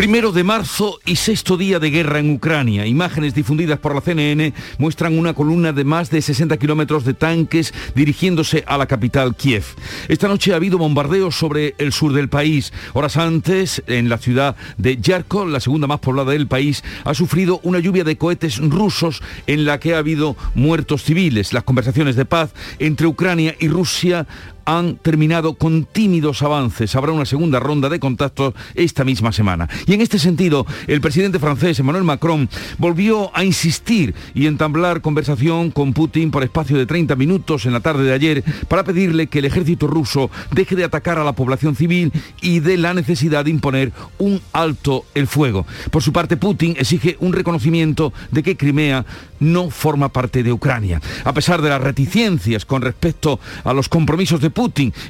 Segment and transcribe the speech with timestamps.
[0.00, 2.86] Primero de marzo y sexto día de guerra en Ucrania.
[2.86, 7.74] Imágenes difundidas por la CNN muestran una columna de más de 60 kilómetros de tanques
[7.94, 9.66] dirigiéndose a la capital Kiev.
[10.08, 12.72] Esta noche ha habido bombardeos sobre el sur del país.
[12.94, 17.60] Horas antes, en la ciudad de Yarkov, la segunda más poblada del país, ha sufrido
[17.62, 21.52] una lluvia de cohetes rusos en la que ha habido muertos civiles.
[21.52, 24.26] Las conversaciones de paz entre Ucrania y Rusia
[24.70, 26.94] han terminado con tímidos avances.
[26.94, 29.68] Habrá una segunda ronda de contactos esta misma semana.
[29.86, 35.72] Y en este sentido, el presidente francés Emmanuel Macron volvió a insistir y entablar conversación
[35.72, 39.40] con Putin por espacio de 30 minutos en la tarde de ayer para pedirle que
[39.40, 43.50] el ejército ruso deje de atacar a la población civil y de la necesidad de
[43.50, 45.66] imponer un alto el fuego.
[45.90, 49.04] Por su parte, Putin exige un reconocimiento de que Crimea
[49.40, 51.00] no forma parte de Ucrania.
[51.24, 54.59] A pesar de las reticencias con respecto a los compromisos de Putin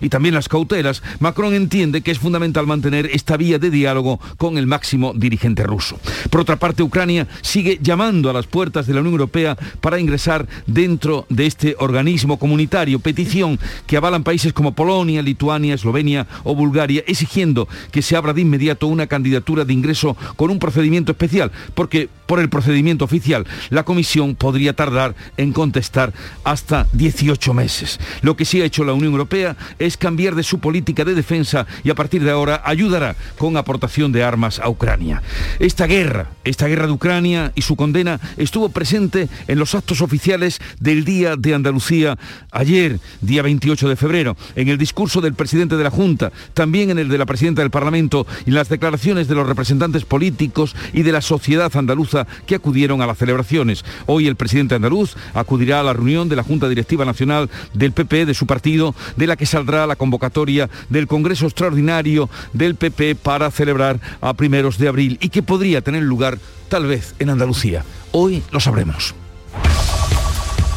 [0.01, 4.59] y también las cautelas, Macron entiende que es fundamental mantener esta vía de diálogo con
[4.59, 5.99] el máximo dirigente ruso.
[6.31, 10.47] Por otra parte, Ucrania sigue llamando a las puertas de la Unión Europea para ingresar
[10.67, 17.03] dentro de este organismo comunitario, petición que avalan países como Polonia, Lituania, Eslovenia o Bulgaria,
[17.09, 22.09] exigiendo que se abra de inmediato una candidatura de ingreso con un procedimiento especial, porque
[22.31, 26.13] por el procedimiento oficial la Comisión podría tardar en contestar
[26.45, 27.99] hasta 18 meses.
[28.23, 31.67] Lo que sí ha hecho la Unión Europea es cambiar de su política de defensa
[31.83, 35.23] y a partir de ahora ayudará con aportación de armas a Ucrania.
[35.59, 40.61] Esta guerra, esta guerra de Ucrania y su condena estuvo presente en los actos oficiales
[40.79, 42.17] del Día de Andalucía
[42.53, 47.01] ayer, día 28 de febrero, en el discurso del presidente de la Junta, también en
[47.01, 51.03] el de la presidenta del Parlamento y en las declaraciones de los representantes políticos y
[51.03, 53.85] de la sociedad andaluza que acudieron a las celebraciones.
[54.07, 58.27] Hoy el presidente andaluz acudirá a la reunión de la Junta Directiva Nacional del PP
[58.27, 63.51] de su partido de la que saldrá la convocatoria del Congreso Extraordinario del PP para
[63.51, 67.85] celebrar a primeros de abril y que podría tener lugar tal vez en Andalucía.
[68.13, 69.15] Hoy lo sabremos.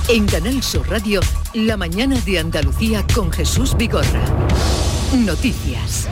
[0.09, 1.22] En Canal Sur Radio,
[1.53, 4.25] la mañana de Andalucía con Jesús Vigorra.
[5.13, 6.09] Noticias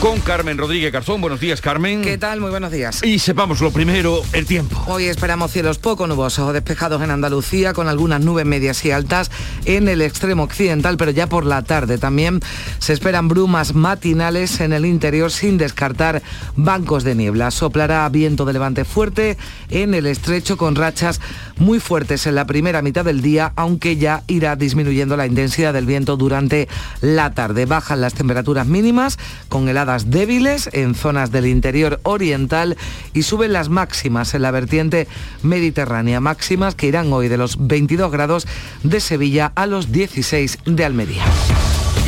[0.00, 1.20] con Carmen Rodríguez Garzón.
[1.20, 2.02] Buenos días, Carmen.
[2.02, 2.40] ¿Qué tal?
[2.40, 3.02] Muy buenos días.
[3.02, 4.80] Y sepamos lo primero, el tiempo.
[4.86, 9.30] Hoy esperamos cielos poco nubosos o despejados en Andalucía, con algunas nubes medias y altas
[9.64, 12.40] en el extremo occidental, pero ya por la tarde también
[12.78, 16.22] se esperan brumas matinales en el interior sin descartar
[16.54, 17.50] bancos de niebla.
[17.50, 19.36] Soplará viento de levante fuerte
[19.70, 21.20] en el estrecho con rachas
[21.56, 25.86] muy fuertes en la primera mitad del día, aunque ya irá disminuyendo la intensidad del
[25.86, 26.68] viento durante
[27.00, 27.66] la tarde.
[27.66, 32.76] Bajan las temperaturas mínimas con heladas débiles en zonas del interior oriental
[33.14, 35.08] y suben las máximas en la vertiente
[35.42, 38.46] mediterránea, máximas que irán hoy de los 22 grados
[38.82, 41.24] de Sevilla a los 16 de Almería.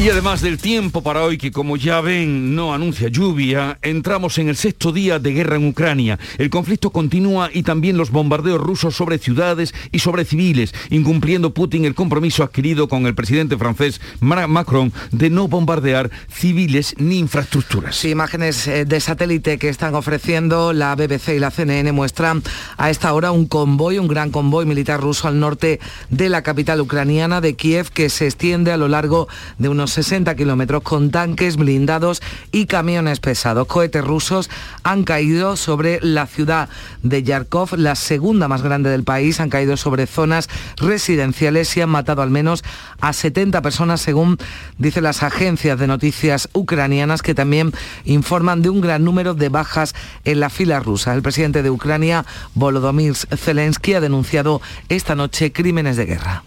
[0.01, 4.49] Y además del tiempo para hoy, que como ya ven no anuncia lluvia, entramos en
[4.49, 6.19] el sexto día de guerra en Ucrania.
[6.39, 11.85] El conflicto continúa y también los bombardeos rusos sobre ciudades y sobre civiles, incumpliendo Putin
[11.85, 18.03] el compromiso adquirido con el presidente francés Macron de no bombardear civiles ni infraestructuras.
[18.07, 22.43] Imágenes eh, de satélite que están ofreciendo la BBC y la CNN muestran
[22.79, 25.79] a esta hora un convoy, un gran convoy militar ruso al norte
[26.09, 29.29] de la capital ucraniana de Kiev que se extiende a lo largo
[29.59, 33.67] de unos 60 kilómetros con tanques blindados y camiones pesados.
[33.67, 34.51] Cohetes rusos
[34.83, 36.69] han caído sobre la ciudad
[37.03, 39.41] de Yarkov, la segunda más grande del país.
[39.41, 42.65] Han caído sobre zonas residenciales y han matado al menos
[43.01, 44.39] a 70 personas, según
[44.79, 47.73] dicen las agencias de noticias ucranianas, que también
[48.05, 51.15] informan de un gran número de bajas en la fila rusa.
[51.15, 52.25] El presidente de Ucrania,
[52.55, 56.45] Volodymyr Zelensky, ha denunciado esta noche crímenes de guerra.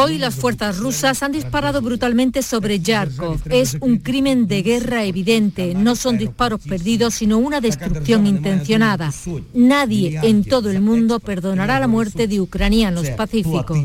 [0.00, 3.40] Hoy las fuerzas rusas han disparado brutalmente sobre Yarkov.
[3.50, 5.74] Es un crimen de guerra evidente.
[5.74, 9.12] No son disparos perdidos, sino una destrucción intencionada.
[9.54, 13.76] Nadie en todo el mundo perdonará la muerte de ucranianos pacíficos.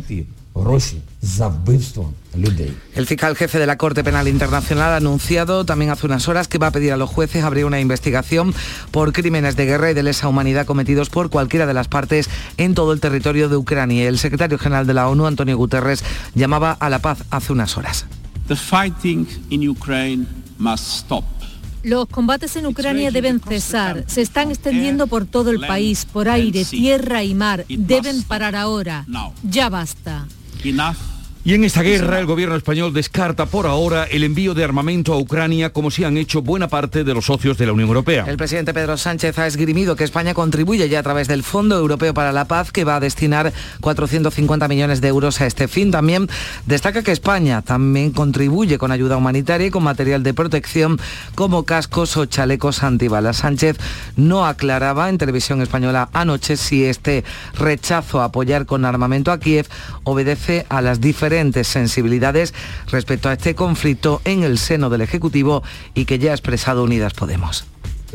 [2.95, 6.57] El fiscal jefe de la Corte Penal Internacional ha anunciado también hace unas horas que
[6.57, 8.53] va a pedir a los jueces abrir una investigación
[8.91, 12.75] por crímenes de guerra y de lesa humanidad cometidos por cualquiera de las partes en
[12.75, 14.07] todo el territorio de Ucrania.
[14.07, 16.03] El secretario general de la ONU, Antonio Guterres,
[16.35, 18.05] llamaba a la paz hace unas horas.
[21.83, 24.05] Los combates en Ucrania deben cesar.
[24.07, 27.65] Se están extendiendo por todo el país, por aire, tierra y mar.
[27.67, 29.05] Deben parar ahora.
[29.43, 30.25] Ya basta
[30.63, 31.12] máquinas
[31.45, 35.17] y en esta guerra el gobierno español descarta por ahora el envío de armamento a
[35.17, 38.23] Ucrania como si han hecho buena parte de los socios de la Unión Europea.
[38.29, 42.13] El presidente Pedro Sánchez ha esgrimido que España contribuye ya a través del Fondo Europeo
[42.13, 43.51] para la Paz que va a destinar
[43.81, 45.91] 450 millones de euros a este fin.
[45.91, 46.29] También
[46.65, 50.97] destaca que España también contribuye con ayuda humanitaria y con material de protección
[51.35, 53.35] como cascos o chalecos antibalas.
[53.35, 53.75] Sánchez
[54.15, 57.25] no aclaraba en televisión española anoche si este
[57.59, 59.67] rechazo a apoyar con armamento a Kiev
[60.05, 61.32] obedece a las diferentes
[61.63, 62.53] sensibilidades
[62.91, 65.63] respecto a este conflicto en el seno del Ejecutivo
[65.93, 67.65] y que ya ha expresado Unidas Podemos.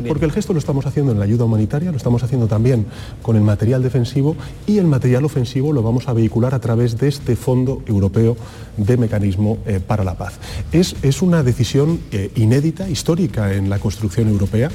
[0.07, 2.85] Porque el gesto lo estamos haciendo en la ayuda humanitaria, lo estamos haciendo también
[3.21, 4.35] con el material defensivo
[4.65, 8.37] y el material ofensivo lo vamos a vehicular a través de este Fondo Europeo
[8.77, 10.39] de Mecanismo eh, para la Paz.
[10.71, 14.69] Es, es una decisión eh, inédita, histórica en la construcción europea.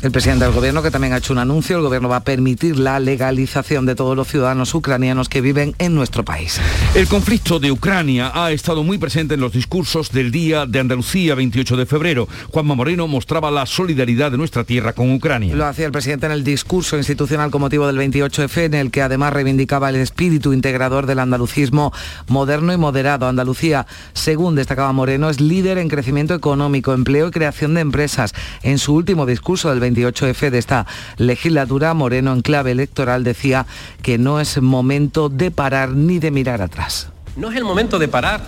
[0.00, 2.78] El presidente del gobierno que también ha hecho un anuncio, el gobierno va a permitir
[2.78, 6.60] la legalización de todos los ciudadanos ucranianos que viven en nuestro país.
[6.94, 11.34] El conflicto de Ucrania ha estado muy presente en los discursos del Día de Andalucía
[11.34, 12.28] 28 de febrero.
[12.52, 15.56] Juanma Moreno mostraba la solidaridad de nuestra tierra con Ucrania.
[15.56, 19.02] Lo hacía el presidente en el discurso institucional con motivo del 28F, en el que
[19.02, 21.92] además reivindicaba el espíritu integrador del andalucismo
[22.28, 23.26] moderno y moderado.
[23.26, 28.32] Andalucía, según destacaba Moreno, es líder en crecimiento económico, empleo y creación de empresas.
[28.62, 30.86] En su último discurso del 28F de esta
[31.16, 33.66] legislatura, Moreno en clave electoral decía
[34.02, 37.08] que no es momento de parar ni de mirar atrás.
[37.36, 38.40] No es el momento de parar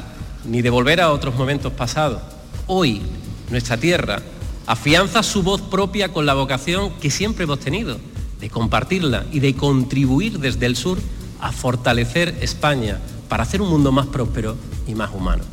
[0.45, 2.23] ni de volver a otros momentos pasados.
[2.67, 3.03] Hoy
[3.51, 4.21] nuestra tierra
[4.67, 7.99] afianza su voz propia con la vocación que siempre hemos tenido,
[8.41, 10.99] de compartirla y de contribuir desde el sur
[11.41, 12.99] a fortalecer España
[13.29, 14.57] para hacer un mundo más próspero
[14.91, 15.45] y más humano.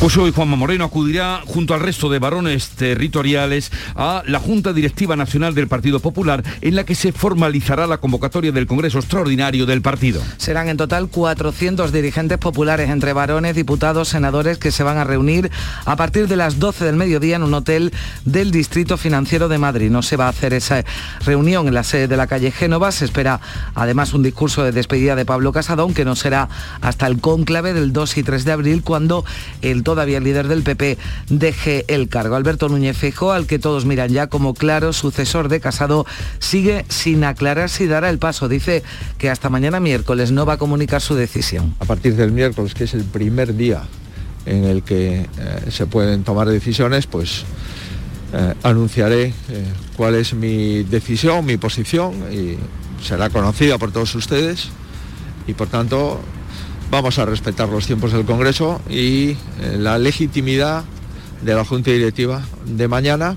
[0.00, 5.14] Pues hoy Juanma Moreno acudirá junto al resto de varones territoriales a la Junta Directiva
[5.14, 9.82] Nacional del Partido Popular en la que se formalizará la convocatoria del Congreso Extraordinario del
[9.82, 10.22] partido.
[10.38, 15.50] Serán en total 400 dirigentes populares entre varones, diputados, senadores que se van a reunir
[15.84, 17.92] a partir de las 12 del mediodía en un hotel
[18.24, 19.90] del Distrito Financiero de Madrid.
[19.90, 20.82] No se va a hacer esa
[21.26, 22.90] reunión en la sede de la calle Génova.
[22.90, 23.40] Se espera
[23.74, 26.48] además un discurso de despedida de Pablo Casado, aunque no será
[26.80, 29.24] hasta el cónclave del 2 y 3 de abril cuando
[29.62, 30.98] el todavía líder del PP
[31.28, 32.36] deje el cargo.
[32.36, 36.06] Alberto Núñez Feijóo, al que todos miran ya como claro sucesor de Casado,
[36.38, 38.48] sigue sin aclarar si dará el paso.
[38.48, 38.82] Dice
[39.18, 41.74] que hasta mañana miércoles no va a comunicar su decisión.
[41.80, 43.82] A partir del miércoles, que es el primer día
[44.46, 45.26] en el que eh,
[45.70, 47.44] se pueden tomar decisiones, pues
[48.32, 49.32] eh, anunciaré eh,
[49.96, 52.56] cuál es mi decisión, mi posición y
[53.04, 54.68] será conocida por todos ustedes
[55.46, 56.20] y por tanto
[56.90, 59.36] vamos a respetar los tiempos del Congreso y eh,
[59.78, 60.84] la legitimidad
[61.42, 63.36] de la Junta Directiva de mañana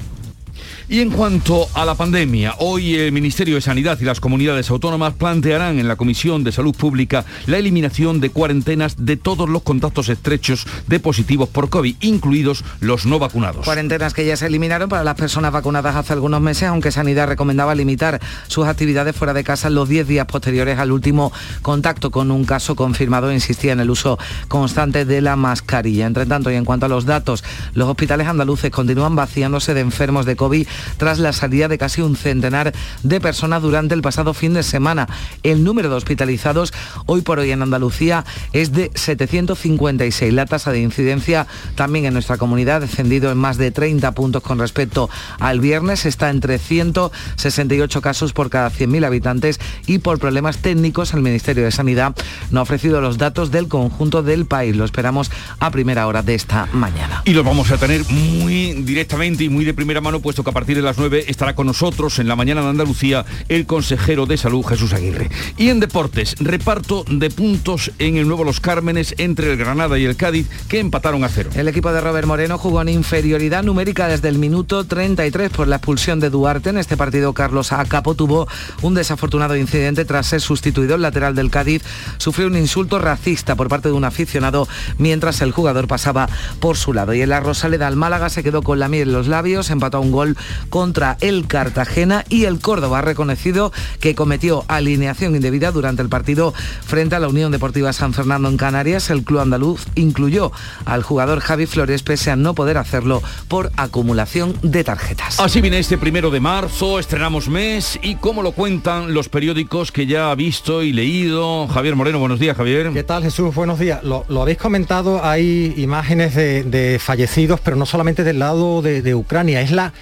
[0.94, 5.16] y en cuanto a la pandemia, hoy el Ministerio de Sanidad y las comunidades autónomas
[5.16, 10.10] plantearán en la Comisión de Salud Pública la eliminación de cuarentenas de todos los contactos
[10.10, 13.66] estrechos de positivos por COVID, incluidos los no vacunados.
[13.66, 17.74] Cuarentenas que ya se eliminaron para las personas vacunadas hace algunos meses, aunque Sanidad recomendaba
[17.74, 22.46] limitar sus actividades fuera de casa los 10 días posteriores al último contacto con un
[22.46, 23.34] caso confirmado.
[23.34, 26.06] Insistía en el uso constante de la mascarilla.
[26.06, 27.44] Entre tanto, y en cuanto a los datos,
[27.74, 32.16] los hospitales andaluces continúan vaciándose de enfermos de COVID tras la salida de casi un
[32.16, 35.08] centenar de personas durante el pasado fin de semana.
[35.44, 36.74] El número de hospitalizados
[37.06, 40.34] hoy por hoy en Andalucía es de 756.
[40.34, 44.42] La tasa de incidencia también en nuestra comunidad ha descendido en más de 30 puntos
[44.42, 45.10] con respecto
[45.40, 46.06] al viernes.
[46.06, 51.72] Está entre 168 casos por cada 100.000 habitantes y por problemas técnicos el Ministerio de
[51.72, 52.16] Sanidad
[52.52, 54.76] no ha ofrecido los datos del conjunto del país.
[54.76, 57.22] Lo esperamos a primera hora de esta mañana.
[57.26, 60.54] Y lo vamos a tener muy directamente y muy de primera mano, puesto que a
[60.64, 64.38] partir de las 9 estará con nosotros en la mañana de Andalucía el consejero de
[64.38, 65.30] salud Jesús Aguirre.
[65.58, 70.06] Y en deportes, reparto de puntos en el nuevo Los Cármenes entre el Granada y
[70.06, 71.50] el Cádiz que empataron a cero.
[71.54, 75.76] El equipo de Robert Moreno jugó en inferioridad numérica desde el minuto 33 por la
[75.76, 76.70] expulsión de Duarte.
[76.70, 78.48] En este partido Carlos Acapo tuvo
[78.84, 80.96] un desafortunado incidente tras ser sustituido.
[80.96, 81.84] El lateral del Cádiz
[82.20, 86.30] sufrió un insulto racista por parte de un aficionado mientras el jugador pasaba
[86.62, 87.14] por su lado.
[87.14, 89.98] Y en la Rosaleda al Málaga se quedó con la miel en los labios, empató
[89.98, 90.38] a un gol
[90.70, 96.54] contra el Cartagena y el Córdoba ha reconocido que cometió alineación indebida durante el partido
[96.86, 99.10] frente a la Unión Deportiva San Fernando en Canarias.
[99.10, 100.52] El club andaluz incluyó
[100.86, 105.40] al jugador Javi Flores pese a no poder hacerlo por acumulación de tarjetas.
[105.40, 110.06] Así viene este primero de marzo, estrenamos mes y como lo cuentan los periódicos que
[110.06, 111.68] ya ha visto y leído.
[111.68, 112.92] Javier Moreno, buenos días Javier.
[112.92, 113.54] ¿Qué tal Jesús?
[113.54, 114.04] Buenos días.
[114.04, 119.62] Lo, habéis comentado, hay imágenes de, fallecidos, pero no solamente del lado de, de Ucrania,
[119.62, 119.94] es la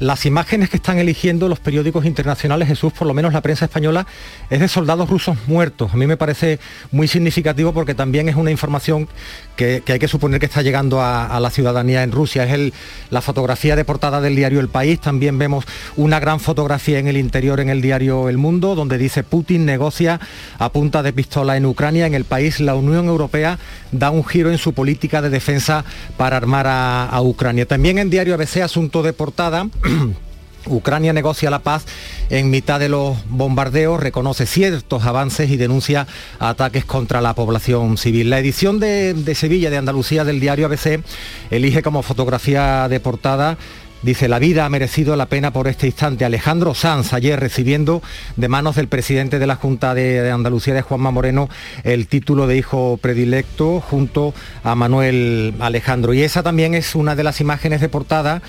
[0.00, 4.06] las imágenes que están eligiendo los periódicos internacionales, Jesús, por lo menos la prensa española,
[4.48, 5.92] es de soldados rusos muertos.
[5.92, 6.58] A mí me parece
[6.90, 9.08] muy significativo porque también es una información
[9.56, 12.44] que, hay que suponer que está llegando a, la ciudadanía en Rusia.
[12.44, 12.72] Es
[13.10, 15.00] la fotografía de portada del diario El País.
[15.00, 15.66] También vemos
[15.96, 20.18] una gran fotografía en el interior en el diario El Mundo, donde dice Putin negocia
[20.58, 22.06] a punta de pistola en Ucrania.
[22.06, 23.58] En el país la Unión Europea
[23.92, 25.84] da un giro en su política de defensa
[26.16, 27.66] para armar a, a Ucrania.
[27.66, 29.66] También en diario ABC, asunto de portada.
[30.66, 31.86] Ucrania negocia la paz
[32.28, 36.06] en mitad de los bombardeos, reconoce ciertos avances y denuncia
[36.38, 38.30] ataques contra la población civil.
[38.30, 41.02] La edición de, Sevilla, de Andalucía, del diario ABC,
[41.50, 43.56] elige como fotografía de portada
[44.02, 46.24] Dice, la vida ha merecido la pena por este instante.
[46.24, 48.02] Alejandro Sanz, ayer recibiendo
[48.36, 51.50] de manos del presidente de la Junta de, Andalucía, de Juanma Moreno,
[51.84, 54.32] el título de hijo predilecto junto
[54.64, 56.14] a Manuel Alejandro.
[56.14, 58.40] Y esa también es una de las imágenes de portada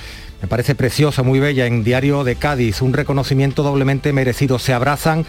[0.41, 4.57] me parece preciosa, muy bella, en Diario de Cádiz, un reconocimiento doblemente merecido.
[4.57, 5.24] Se abrazan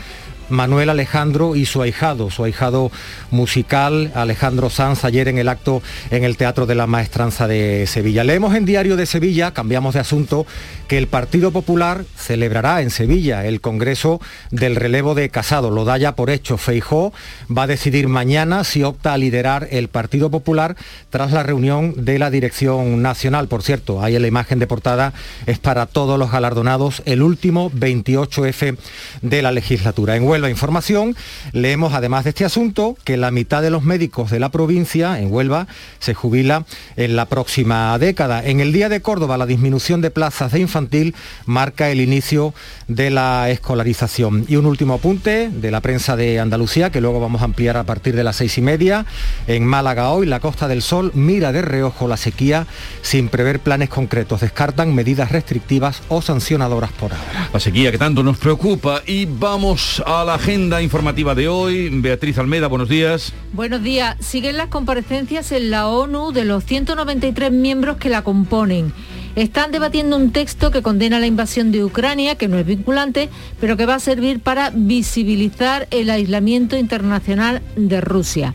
[0.53, 2.93] Manuel Alejandro y su ahijado, su ahijado
[3.31, 8.23] musical, Alejandro Sanz, ayer en el acto en el Teatro de la Maestranza de Sevilla.
[8.23, 10.47] Leemos en Diario de Sevilla, cambiamos de asunto,
[10.89, 15.71] que el Partido Popular celebrará en Sevilla el Congreso del relevo de Casado.
[15.71, 16.59] Lo da ya por hecho.
[16.59, 17.15] Feijó
[17.51, 20.77] va a decidir mañana si opta a liderar el Partido Popular
[21.09, 23.49] tras la reunión de la Dirección Nacional.
[23.49, 25.15] Por cierto, ahí en la imagen de portada
[25.47, 28.77] es para todos los galardonados el último 28F
[29.23, 30.17] de la legislatura.
[30.17, 31.17] En Huelva Información
[31.53, 35.33] leemos además de este asunto que la mitad de los médicos de la provincia en
[35.33, 35.67] Huelva
[35.99, 36.65] se jubila
[36.97, 38.45] en la próxima década.
[38.45, 41.15] En el Día de Córdoba la disminución de plazas de infantil
[41.47, 42.55] marca el inicio
[42.89, 44.45] de la escolarización.
[44.49, 47.85] Y un último apunte de la prensa de Andalucía que luego vamos a ampliar a
[47.85, 49.07] partir de las seis y media.
[49.47, 52.67] En Málaga hoy la Costa del Sol mira de reojo la sequía
[53.03, 54.41] sin prever planes concretos.
[54.41, 57.51] Descartan medidas restrictivas o sancionadoras por ahora.
[57.53, 61.89] La sequía que tanto nos preocupa y vamos a la agenda informativa de hoy.
[61.91, 63.33] Beatriz Almeda, buenos días.
[63.53, 64.17] Buenos días.
[64.21, 68.93] Siguen las comparecencias en la ONU de los 193 miembros que la componen.
[69.37, 73.77] Están debatiendo un texto que condena la invasión de Ucrania, que no es vinculante, pero
[73.77, 78.55] que va a servir para visibilizar el aislamiento internacional de Rusia.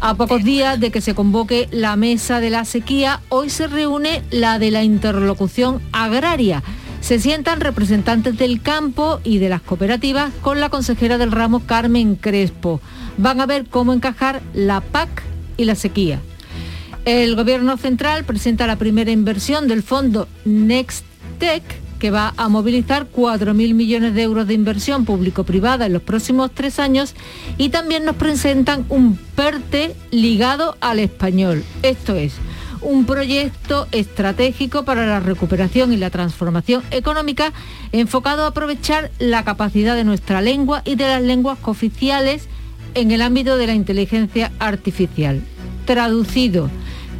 [0.00, 4.22] A pocos días de que se convoque la mesa de la sequía, hoy se reúne
[4.30, 6.62] la de la interlocución agraria
[7.00, 12.16] se sientan representantes del campo y de las cooperativas con la consejera del ramo Carmen
[12.16, 12.80] Crespo.
[13.18, 15.22] Van a ver cómo encajar la PAC
[15.56, 16.20] y la sequía.
[17.04, 23.74] El Gobierno Central presenta la primera inversión del fondo NextTech que va a movilizar 4.000
[23.74, 27.14] millones de euros de inversión público-privada en los próximos tres años
[27.56, 31.64] y también nos presentan un PERTE ligado al español.
[31.82, 32.34] Esto es,
[32.80, 37.52] un proyecto estratégico para la recuperación y la transformación económica
[37.92, 42.48] enfocado a aprovechar la capacidad de nuestra lengua y de las lenguas cooficiales
[42.94, 45.42] en el ámbito de la inteligencia artificial.
[45.84, 46.70] Traducido,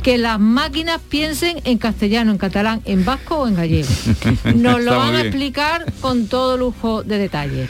[0.03, 3.89] que las máquinas piensen en castellano, en catalán, en vasco o en gallego.
[4.55, 7.69] Nos lo van a explicar con todo lujo de detalles.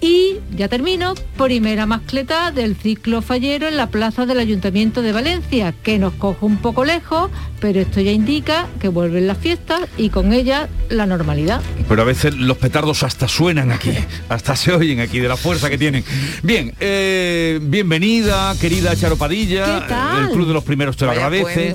[0.00, 5.74] Y ya termino, primera mascleta del ciclo fallero en la plaza del Ayuntamiento de Valencia,
[5.82, 10.10] que nos coge un poco lejos, pero esto ya indica que vuelven las fiestas y
[10.10, 11.60] con ellas la normalidad.
[11.88, 13.90] Pero a veces los petardos hasta suenan aquí,
[14.28, 16.04] hasta se oyen aquí de la fuerza que tienen.
[16.44, 19.86] Bien, eh, bienvenida, querida Charopadilla.
[20.20, 21.74] El Club de los Primeros te lo agradece.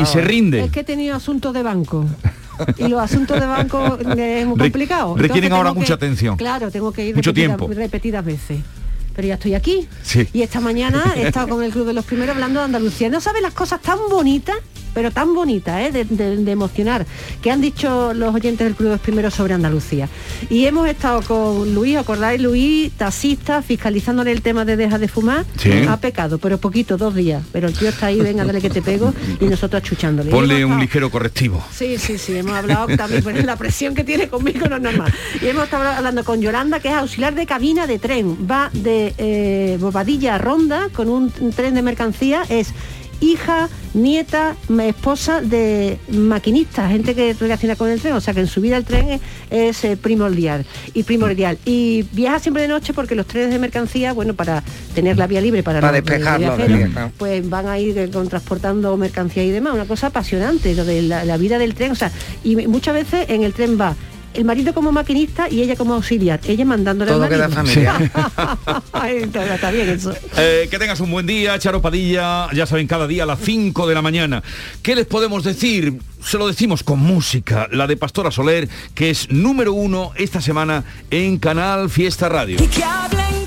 [0.00, 0.64] y se rinde.
[0.64, 2.04] Es que he tenido asuntos de banco.
[2.78, 5.16] y los asuntos de banco es muy complicado.
[5.16, 6.36] Requieren ahora mucha atención.
[6.36, 7.68] Claro, tengo que ir mucho tiempo.
[7.68, 8.60] repetidas veces
[9.14, 9.88] pero ya estoy aquí.
[10.34, 13.08] Y esta mañana he estado con el Club de los Primeros hablando de Andalucía.
[13.08, 14.56] ¿No sabes las cosas tan bonitas
[14.96, 15.92] pero tan bonita, ¿eh?
[15.92, 17.04] de, emocionar,
[17.42, 20.08] que han dicho los oyentes del Club de los Primeros sobre Andalucía.
[20.48, 22.40] Y hemos estado con Luis, ¿acordáis?
[22.40, 25.44] Luis, taxista, fiscalizándole el tema de deja de fumar.
[25.86, 27.42] Ha pecado, pero poquito, dos días.
[27.52, 30.30] Pero el tío está ahí, venga, dale que te pego, y nosotros achuchándole.
[30.30, 31.62] Ponle un ligero correctivo.
[31.70, 35.12] Sí, sí, sí, hemos hablado también, pues la presión que tiene conmigo no es normal.
[35.42, 38.48] Y hemos estado hablando con Yolanda, que es auxiliar de cabina de tren.
[38.50, 42.72] Va de eh, Bobadilla a Ronda con un tren de mercancía, es
[43.20, 48.46] hija, nieta, esposa de maquinistas, gente que relaciona con el tren, o sea que en
[48.46, 49.20] su vida el tren
[49.50, 51.58] es, eh, primordial y primordial.
[51.64, 54.62] Y viaja siempre de noche porque los trenes de mercancía, bueno, para
[54.94, 56.56] tener la vía libre para, para despejarlo,
[57.16, 61.02] pues van a ir eh, con, transportando mercancía y demás, una cosa apasionante, lo de
[61.02, 62.10] la, vida del tren, o sea,
[62.44, 63.94] y muchas veces en el tren va
[64.36, 66.40] el marido como maquinista y ella como auxiliar.
[66.46, 67.48] Ella mandándole Todo al marido.
[67.48, 68.12] queda familia.
[69.54, 70.14] está bien eso.
[70.36, 73.86] Eh, que tengas un buen día, Charo Padilla, ya saben, cada día a las 5
[73.86, 74.42] de la mañana.
[74.82, 75.98] ¿Qué les podemos decir?
[76.22, 80.84] Se lo decimos con música, la de Pastora Soler, que es número uno esta semana
[81.10, 82.58] en Canal Fiesta Radio.
[82.62, 83.45] Y que hablen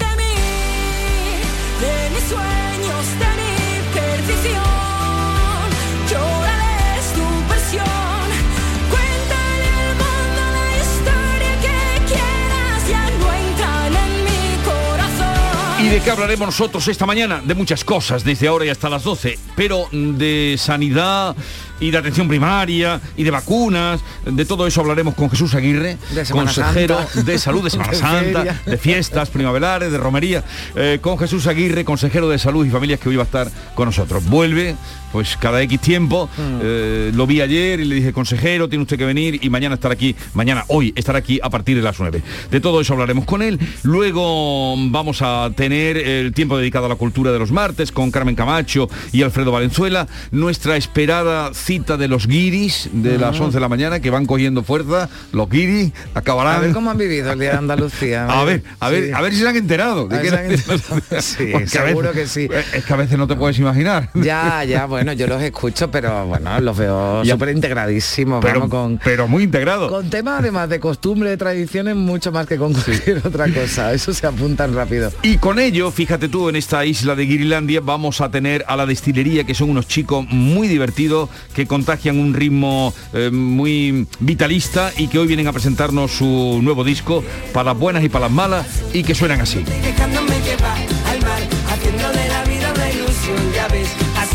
[15.90, 17.42] ¿Y de qué hablaremos nosotros esta mañana?
[17.44, 21.36] De muchas cosas, desde ahora y hasta las 12, pero de sanidad
[21.80, 25.98] y de atención primaria y de vacunas, de todo eso hablaremos con Jesús Aguirre,
[26.30, 27.24] consejero Santa.
[27.24, 28.62] de salud de Semana De Santa, feria.
[28.68, 30.44] de fiestas primaverales, de romería,
[30.76, 33.88] eh, con Jesús Aguirre, consejero de salud y familias que hoy va a estar con
[33.88, 34.24] nosotros.
[34.26, 34.76] Vuelve,
[35.12, 36.60] pues cada X tiempo, Hmm.
[36.62, 39.92] eh, lo vi ayer y le dije, consejero, tiene usted que venir y mañana estar
[39.92, 42.22] aquí, mañana, hoy, estar aquí a partir de las 9.
[42.52, 43.60] De todo eso hablaremos con él.
[43.84, 48.36] Luego vamos a tener el tiempo dedicado a la cultura de los martes con Carmen
[48.36, 53.70] Camacho y Alfredo Valenzuela, nuestra esperada cita de los guiris de las 11 de la
[53.70, 56.56] mañana que van cogiendo fuerza, los guiris acabarán...
[56.56, 58.26] A ver cómo han vivido el día de Andalucía.
[58.28, 59.12] A ver, a ver, Sí.
[59.14, 60.08] a ver si se han enterado.
[60.08, 60.58] de que han.
[61.22, 62.50] Sí, a seguro veces- que sí.
[62.74, 64.10] Es que a veces no te puedes imaginar.
[64.14, 69.00] Ya, ya, bueno, yo los escucho, pero bueno, los veo súper integradísimos, Pero, vamos, con,
[69.04, 69.90] pero muy integrado.
[69.90, 73.94] con temas además de costumbre, de tradiciones, mucho más que con cualquier otra cosa.
[73.94, 75.12] Eso se apuntan rápido.
[75.24, 78.86] Y con ello, fíjate tú, en esta isla de Guirilandia vamos a tener a la
[78.86, 85.08] destilería, que son unos chicos muy divertidos, que contagian un ritmo eh, muy vitalista y
[85.08, 88.66] que hoy vienen a presentarnos su nuevo disco para las buenas y para las malas
[88.94, 89.64] y que suenan así.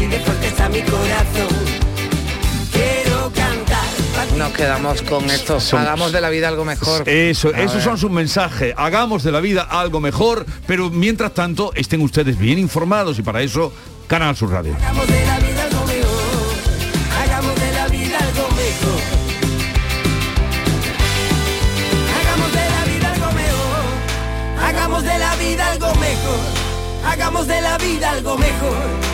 [0.04, 1.48] Así de fuerte está mi corazón.
[2.72, 3.84] Quiero cantar.
[4.16, 4.34] pa' ti.
[4.36, 5.60] Nos quedamos con esto.
[5.60, 7.08] Son- Hagamos de la vida algo mejor.
[7.08, 7.84] Eso, A esos ver.
[7.84, 8.74] son sus mensajes.
[8.76, 13.42] Hagamos de la vida algo mejor, pero mientras tanto estén ustedes bien informados y para
[13.42, 13.72] eso
[14.06, 14.74] Canal Sur Radio.
[14.76, 16.54] Hagamos de la vida algo mejor.
[17.22, 19.00] Hagamos de la vida algo mejor.
[24.68, 26.40] Hagamos de la vida algo mejor.
[27.06, 29.13] Hagamos de la vida algo mejor.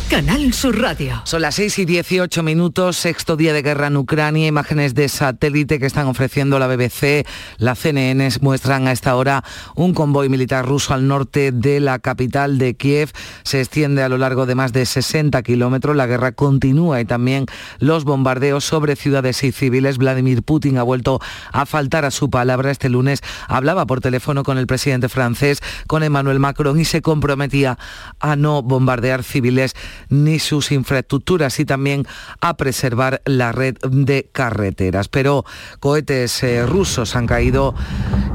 [0.11, 1.21] Canal Sur Radio.
[1.23, 5.79] Son las 6 y 18 minutos, sexto día de guerra en Ucrania, imágenes de satélite
[5.79, 7.25] que están ofreciendo la BBC,
[7.57, 9.41] la CNN muestran a esta hora
[9.73, 13.11] un convoy militar ruso al norte de la capital de Kiev,
[13.43, 17.45] se extiende a lo largo de más de 60 kilómetros, la guerra continúa y también
[17.79, 19.97] los bombardeos sobre ciudades y civiles.
[19.97, 21.21] Vladimir Putin ha vuelto
[21.53, 26.03] a faltar a su palabra este lunes, hablaba por teléfono con el presidente francés, con
[26.03, 27.77] Emmanuel Macron y se comprometía
[28.19, 29.73] a no bombardear civiles
[30.09, 32.05] ni sus infraestructuras y también
[32.39, 35.07] a preservar la red de carreteras.
[35.07, 35.45] Pero
[35.79, 37.75] cohetes eh, rusos han caído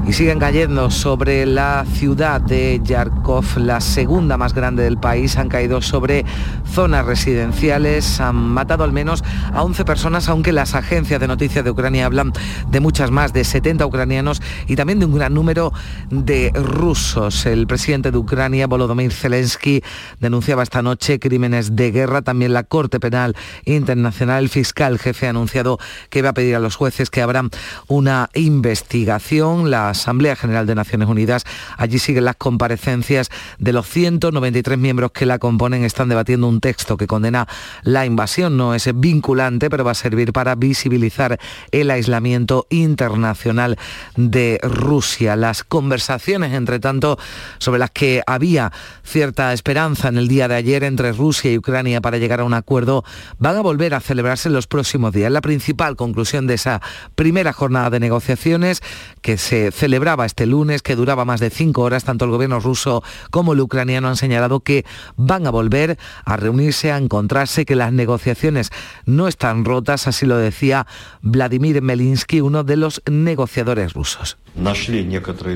[0.07, 5.37] y siguen cayendo sobre la ciudad de Yarkov, la segunda más grande del país.
[5.37, 6.25] Han caído sobre
[6.71, 11.71] zonas residenciales, han matado al menos a 11 personas, aunque las agencias de noticias de
[11.71, 12.31] Ucrania hablan
[12.69, 15.73] de muchas más, de 70 ucranianos y también de un gran número
[16.09, 17.45] de rusos.
[17.45, 19.83] El presidente de Ucrania, Volodymyr Zelensky,
[20.19, 22.21] denunciaba esta noche crímenes de guerra.
[22.21, 25.79] También la Corte Penal Internacional, el fiscal jefe ha anunciado
[26.09, 27.49] que va a pedir a los jueces que abran
[27.87, 29.71] una investigación.
[29.71, 31.43] La Asamblea General de Naciones Unidas,
[31.77, 33.29] allí siguen las comparecencias
[33.59, 35.83] de los 193 miembros que la componen.
[35.83, 37.47] Están debatiendo un texto que condena
[37.83, 38.57] la invasión.
[38.57, 41.39] No es vinculante, pero va a servir para visibilizar
[41.71, 43.77] el aislamiento internacional
[44.15, 45.35] de Rusia.
[45.35, 47.17] Las conversaciones, entre tanto,
[47.57, 48.71] sobre las que había
[49.03, 52.45] cierta esperanza en el día de ayer entre Rusia Rusia y Ucrania para llegar a
[52.45, 53.03] un acuerdo
[53.37, 55.31] van a volver a celebrarse en los próximos días.
[55.31, 56.81] La principal conclusión de esa
[57.13, 58.81] primera jornada de negociaciones
[59.21, 63.03] que se celebraba este lunes, que duraba más de cinco horas, tanto el gobierno ruso
[63.29, 64.83] como el ucraniano han señalado que
[65.15, 68.71] van a volver a reunirse, a encontrarse, que las negociaciones
[69.05, 70.87] no están rotas, así lo decía
[71.21, 74.37] Vladimir Melinsky, uno de los negociadores rusos.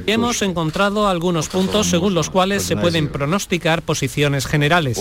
[0.06, 5.00] Hemos encontrado algunos puntos según los cuales se pueden pronosticar posiciones generales.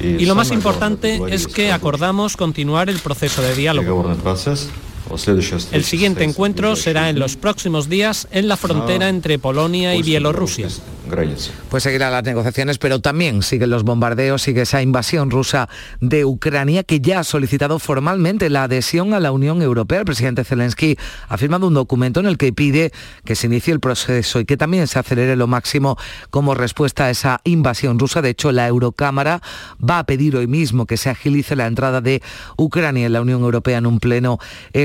[0.00, 4.14] Y lo más importante es que acordamos continuar el proceso de diálogo.
[5.72, 10.68] El siguiente encuentro será en los próximos días en la frontera entre Polonia y Bielorrusia.
[11.68, 15.68] Pues seguirán las negociaciones, pero también siguen los bombardeos, sigue esa invasión rusa
[16.00, 20.00] de Ucrania que ya ha solicitado formalmente la adhesión a la Unión Europea.
[20.00, 20.96] El presidente Zelensky
[21.28, 22.90] ha firmado un documento en el que pide
[23.24, 25.98] que se inicie el proceso y que también se acelere lo máximo
[26.30, 28.22] como respuesta a esa invasión rusa.
[28.22, 29.42] De hecho, la Eurocámara
[29.78, 32.22] va a pedir hoy mismo que se agilice la entrada de
[32.56, 34.38] Ucrania en la Unión Europea en un pleno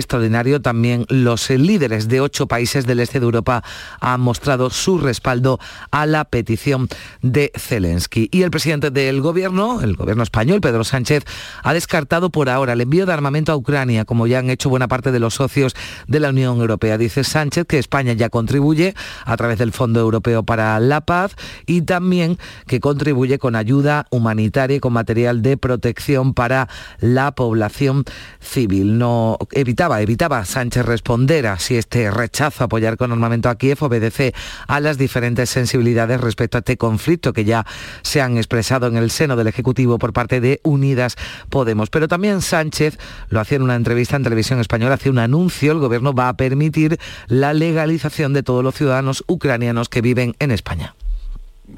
[0.10, 0.60] extraordinario.
[0.60, 3.64] También los líderes de ocho países del este de Europa
[4.00, 5.60] han mostrado su respaldo
[5.92, 6.90] a la petición
[7.22, 8.28] de Zelensky.
[8.32, 11.26] Y el presidente del gobierno, el gobierno español, Pedro Sánchez,
[11.64, 14.88] ha descartado por ahora el envío de armamento a Ucrania, como ya han hecho buena
[14.88, 15.76] parte de los socios
[16.08, 16.98] de la Unión Europea.
[16.98, 18.96] Dice Sánchez que España ya contribuye
[19.26, 21.36] a través del Fondo Europeo para la Paz
[21.68, 26.68] y también que contribuye con ayuda humanitaria y con material de protección para
[27.00, 28.06] la población
[28.40, 28.98] civil.
[28.98, 33.78] No evitaba, evitaba Sánchez responder a si este rechazo a apoyar con armamento a Kiev
[33.82, 34.34] obedece
[34.68, 37.66] a las diferentes sensibilidades respecto a este conflicto que ya
[38.02, 41.16] se han expresado en el seno del Ejecutivo por parte de Unidas
[41.50, 41.90] Podemos.
[41.90, 42.98] Pero también Sánchez
[43.30, 46.38] lo hacía en una entrevista en televisión española, hace un anuncio, el gobierno va a
[46.38, 50.96] permitir la legalización de todos los ciudadanos ucranianos que viven en España.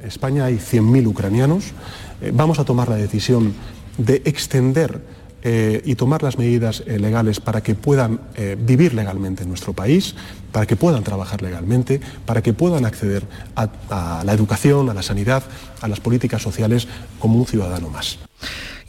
[0.04, 1.74] España hay 100.000 ucranianos.
[2.22, 3.54] Eh, vamos a tomar la decisión
[3.98, 5.02] de extender
[5.44, 9.74] eh, y tomar las medidas eh, legales para que puedan eh, vivir legalmente en nuestro
[9.74, 10.16] país,
[10.52, 13.26] para que puedan trabajar legalmente, para que puedan acceder
[13.56, 15.44] a, a la educación, a la sanidad,
[15.82, 16.88] a las políticas sociales
[17.20, 18.20] como un ciudadano más.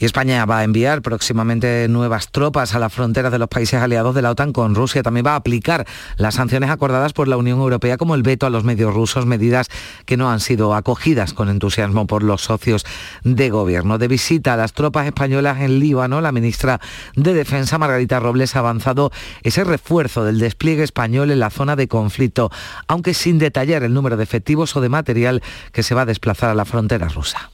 [0.03, 4.17] Y España va a enviar próximamente nuevas tropas a las fronteras de los países aliados
[4.17, 5.05] de la OTAN con Rusia.
[5.05, 5.87] También va a aplicar
[6.17, 9.69] las sanciones acordadas por la Unión Europea como el veto a los medios rusos, medidas
[10.05, 12.85] que no han sido acogidas con entusiasmo por los socios
[13.23, 13.97] de gobierno.
[13.99, 16.81] De visita a las tropas españolas en Líbano, la ministra
[17.15, 19.13] de Defensa, Margarita Robles, ha avanzado
[19.45, 22.51] ese refuerzo del despliegue español en la zona de conflicto,
[22.89, 26.51] aunque sin detallar el número de efectivos o de material que se va a desplazar
[26.51, 27.52] a la frontera rusa.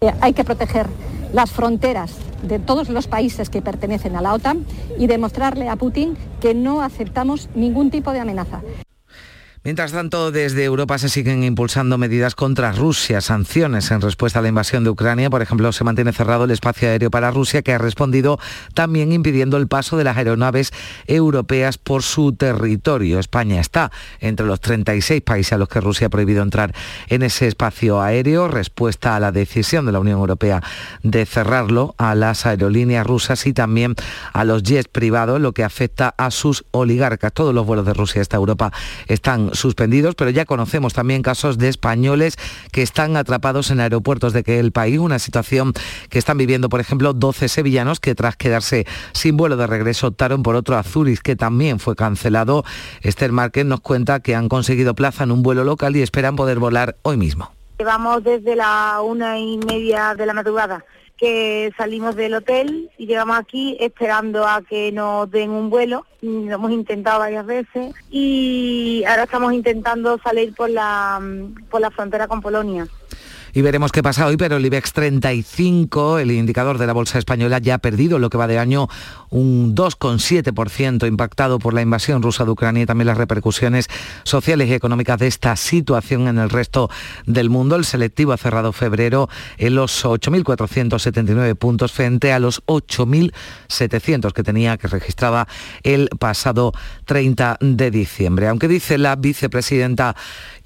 [0.00, 0.86] Eh, Hay que proteger
[1.32, 4.64] las fronteras de todos los países que pertenecen a la OTAN
[4.96, 8.62] y demostrarle a Putin que no aceptamos ningún tipo de amenaza.
[9.68, 14.48] Mientras tanto, desde Europa se siguen impulsando medidas contra Rusia, sanciones en respuesta a la
[14.48, 15.28] invasión de Ucrania.
[15.28, 18.40] Por ejemplo, se mantiene cerrado el espacio aéreo para Rusia, que ha respondido
[18.72, 20.72] también impidiendo el paso de las aeronaves
[21.06, 23.18] europeas por su territorio.
[23.18, 26.74] España está entre los 36 países a los que Rusia ha prohibido entrar
[27.10, 30.62] en ese espacio aéreo, respuesta a la decisión de la Unión Europea
[31.02, 33.96] de cerrarlo a las aerolíneas rusas y también
[34.32, 37.34] a los jets privados, lo que afecta a sus oligarcas.
[37.34, 38.72] Todos los vuelos de Rusia a esta Europa
[39.08, 42.36] están suspendidos, pero ya conocemos también casos de españoles
[42.72, 45.72] que están atrapados en aeropuertos de aquel país, una situación
[46.10, 50.42] que están viviendo, por ejemplo, 12 sevillanos que tras quedarse sin vuelo de regreso optaron
[50.42, 50.82] por otro a
[51.22, 52.64] que también fue cancelado.
[53.02, 56.58] Esther Márquez nos cuenta que han conseguido plaza en un vuelo local y esperan poder
[56.58, 57.52] volar hoy mismo.
[57.78, 60.84] Llevamos desde la una y media de la madrugada
[61.18, 66.06] que salimos del hotel y llegamos aquí esperando a que nos den un vuelo.
[66.22, 71.20] Lo hemos intentado varias veces y ahora estamos intentando salir por la,
[71.70, 72.86] por la frontera con Polonia.
[73.58, 77.58] Y veremos qué pasa hoy, pero el IBEX 35, el indicador de la bolsa española,
[77.58, 78.86] ya ha perdido lo que va de año
[79.30, 83.88] un 2,7% impactado por la invasión rusa de Ucrania y también las repercusiones
[84.22, 86.88] sociales y económicas de esta situación en el resto
[87.26, 87.74] del mundo.
[87.74, 94.76] El selectivo ha cerrado febrero en los 8.479 puntos frente a los 8.700 que tenía,
[94.76, 95.48] que registraba
[95.82, 96.72] el pasado
[97.06, 98.46] 30 de diciembre.
[98.46, 100.14] Aunque dice la vicepresidenta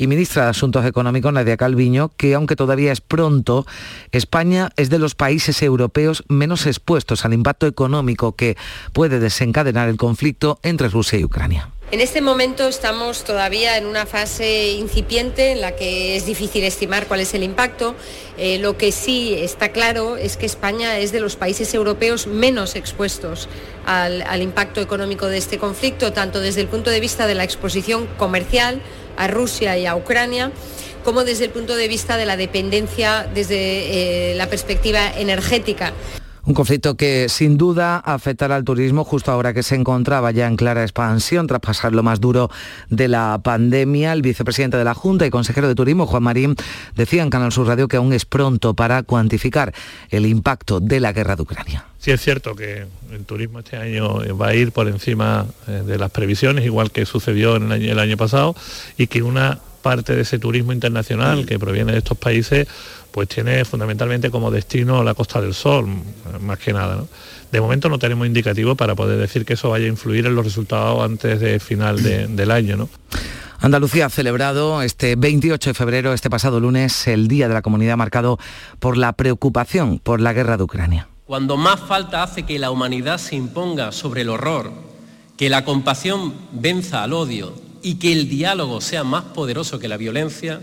[0.03, 3.67] y ministra de Asuntos Económicos, Nadia Calviño, que aunque todavía es pronto,
[4.11, 8.57] España es de los países europeos menos expuestos al impacto económico que
[8.93, 11.71] puede desencadenar el conflicto entre Rusia y Ucrania.
[11.93, 17.07] En este momento estamos todavía en una fase incipiente en la que es difícil estimar
[17.07, 17.95] cuál es el impacto.
[18.39, 22.77] Eh, lo que sí está claro es que España es de los países europeos menos
[22.77, 23.47] expuestos
[23.85, 27.45] al, al impacto económico de este conflicto, tanto desde el punto de vista de la
[27.45, 28.81] exposición comercial
[29.17, 30.51] a Rusia y a Ucrania,
[31.05, 35.93] como desde el punto de vista de la dependencia desde eh, la perspectiva energética.
[36.45, 40.57] Un conflicto que sin duda afectará al turismo justo ahora que se encontraba ya en
[40.57, 42.51] clara expansión tras pasar lo más duro
[42.91, 44.13] de la pandemia.
[44.13, 46.57] El vicepresidente de la Junta y consejero de Turismo, Juan Marín,
[46.97, 49.73] decía en Canal Sur Radio que aún es pronto para cuantificar
[50.11, 51.85] el impacto de la guerra de Ucrania.
[52.01, 55.97] Sí es cierto que el turismo este año va a ir por encima eh, de
[55.97, 58.57] las previsiones, igual que sucedió en el año, el año pasado,
[58.99, 62.67] y que una parte de ese turismo internacional que proviene de estos países
[63.13, 65.87] pues tiene fundamentalmente como destino la Costa del Sol,
[66.41, 66.97] más que nada.
[66.97, 67.09] ¿no?
[67.53, 70.45] De momento no tenemos indicativo para poder decir que eso vaya a influir en los
[70.45, 72.77] resultados antes de final de- del año.
[72.77, 72.89] ¿no?
[73.61, 77.97] Andalucía ha celebrado este 28 de febrero, este pasado lunes, el Día de la Comunidad
[77.97, 78.39] marcado
[78.81, 81.09] por la preocupación por la guerra de Ucrania.
[81.27, 84.73] Cuando más falta hace que la humanidad se imponga sobre el horror,
[85.37, 89.97] que la compasión venza al odio y que el diálogo sea más poderoso que la
[89.97, 90.61] violencia,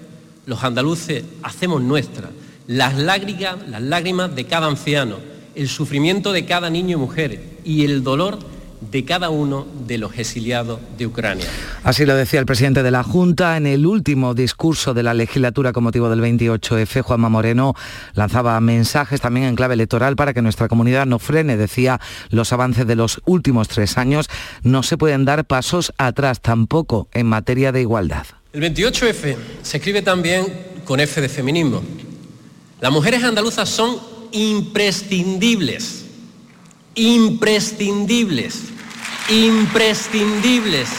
[0.50, 2.32] los andaluces hacemos nuestra
[2.66, 5.18] las lágrimas, las lágrimas de cada anciano,
[5.56, 8.40] el sufrimiento de cada niño y mujer y el dolor
[8.80, 11.46] de cada uno de los exiliados de Ucrania.
[11.84, 15.72] Así lo decía el presidente de la Junta en el último discurso de la legislatura
[15.72, 17.02] con motivo del 28F.
[17.04, 17.76] Juanma Moreno
[18.14, 22.88] lanzaba mensajes también en clave electoral para que nuestra comunidad no frene, decía, los avances
[22.88, 24.30] de los últimos tres años.
[24.64, 28.26] No se pueden dar pasos atrás tampoco en materia de igualdad.
[28.52, 30.44] El 28F se escribe también
[30.84, 31.84] con F de feminismo.
[32.82, 33.98] Las mujeres andaluzas son
[34.32, 36.06] imprescindibles,
[36.96, 38.64] imprescindibles,
[39.30, 40.90] imprescindibles.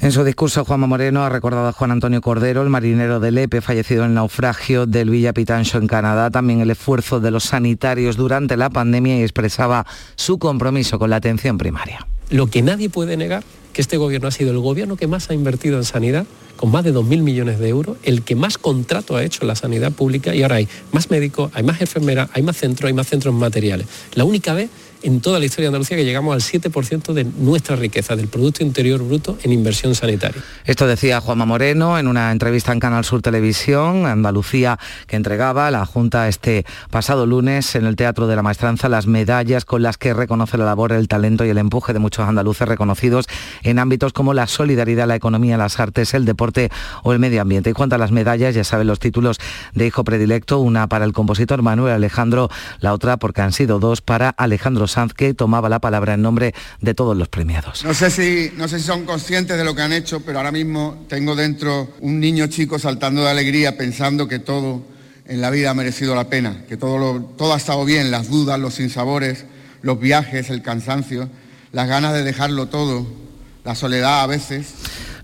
[0.00, 3.60] En su discurso, Juanma Moreno ha recordado a Juan Antonio Cordero, el marinero del EPE,
[3.60, 8.16] fallecido en el naufragio del Villa Pitancho en Canadá, también el esfuerzo de los sanitarios
[8.16, 12.04] durante la pandemia y expresaba su compromiso con la atención primaria.
[12.32, 15.34] Lo que nadie puede negar, que este gobierno ha sido el gobierno que más ha
[15.34, 16.24] invertido en sanidad,
[16.56, 19.54] con más de 2.000 millones de euros, el que más contrato ha hecho en la
[19.54, 23.06] sanidad pública y ahora hay más médicos, hay más enfermeras, hay más centros, hay más
[23.06, 23.86] centros materiales.
[24.14, 24.70] La única vez
[25.02, 28.62] en toda la historia de Andalucía que llegamos al 7% de nuestra riqueza, del Producto
[28.62, 30.42] Interior Bruto en inversión sanitaria.
[30.64, 35.70] Esto decía Juanma Moreno en una entrevista en Canal Sur Televisión, Andalucía, que entregaba a
[35.70, 39.98] la Junta este pasado lunes en el Teatro de la Maestranza las medallas con las
[39.98, 43.26] que reconoce la labor, el talento y el empuje de muchos andaluces reconocidos
[43.62, 46.70] en ámbitos como la solidaridad, la economía, las artes, el deporte
[47.02, 47.70] o el medio ambiente.
[47.70, 49.38] Y cuanto a las medallas, ya saben los títulos
[49.74, 52.48] de hijo predilecto, una para el compositor Manuel Alejandro,
[52.80, 56.54] la otra porque han sido dos para Alejandro Sanz, que tomaba la palabra en nombre
[56.80, 57.84] de todos los premiados.
[57.84, 60.52] No sé, si, no sé si son conscientes de lo que han hecho, pero ahora
[60.52, 64.82] mismo tengo dentro un niño chico saltando de alegría pensando que todo
[65.26, 68.28] en la vida ha merecido la pena, que todo, lo- todo ha estado bien, las
[68.28, 69.44] dudas, los sinsabores,
[69.82, 71.28] los viajes, el cansancio,
[71.72, 73.06] las ganas de dejarlo todo,
[73.64, 74.74] la soledad a veces.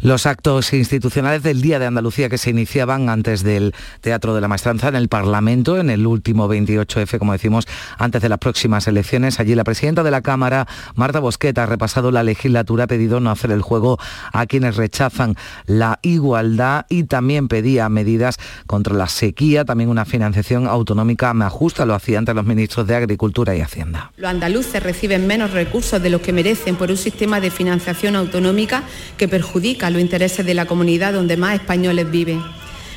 [0.00, 4.46] Los actos institucionales del Día de Andalucía que se iniciaban antes del Teatro de la
[4.46, 7.66] Maestranza en el Parlamento, en el último 28F, como decimos,
[7.98, 9.40] antes de las próximas elecciones.
[9.40, 13.32] Allí la presidenta de la Cámara, Marta Bosqueta, ha repasado la legislatura, ha pedido no
[13.32, 13.98] hacer el juego
[14.32, 15.34] a quienes rechazan
[15.66, 21.84] la igualdad y también pedía medidas contra la sequía, también una financiación autonómica más justa,
[21.84, 24.12] lo hacía ante los ministros de Agricultura y Hacienda.
[24.16, 28.84] Los andaluces reciben menos recursos de los que merecen por un sistema de financiación autonómica
[29.16, 32.42] que perjudica los intereses de la comunidad donde más españoles viven.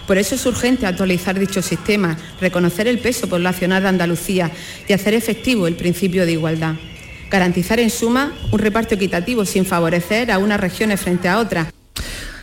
[0.08, 4.52] Por eso es urgente actualizar dicho sistema, reconocer el peso poblacional de Andalucía
[4.88, 6.76] y hacer efectivo el principio de igualdad.
[7.30, 11.68] Garantizar en suma un reparto equitativo sin favorecer a unas regiones frente a otras.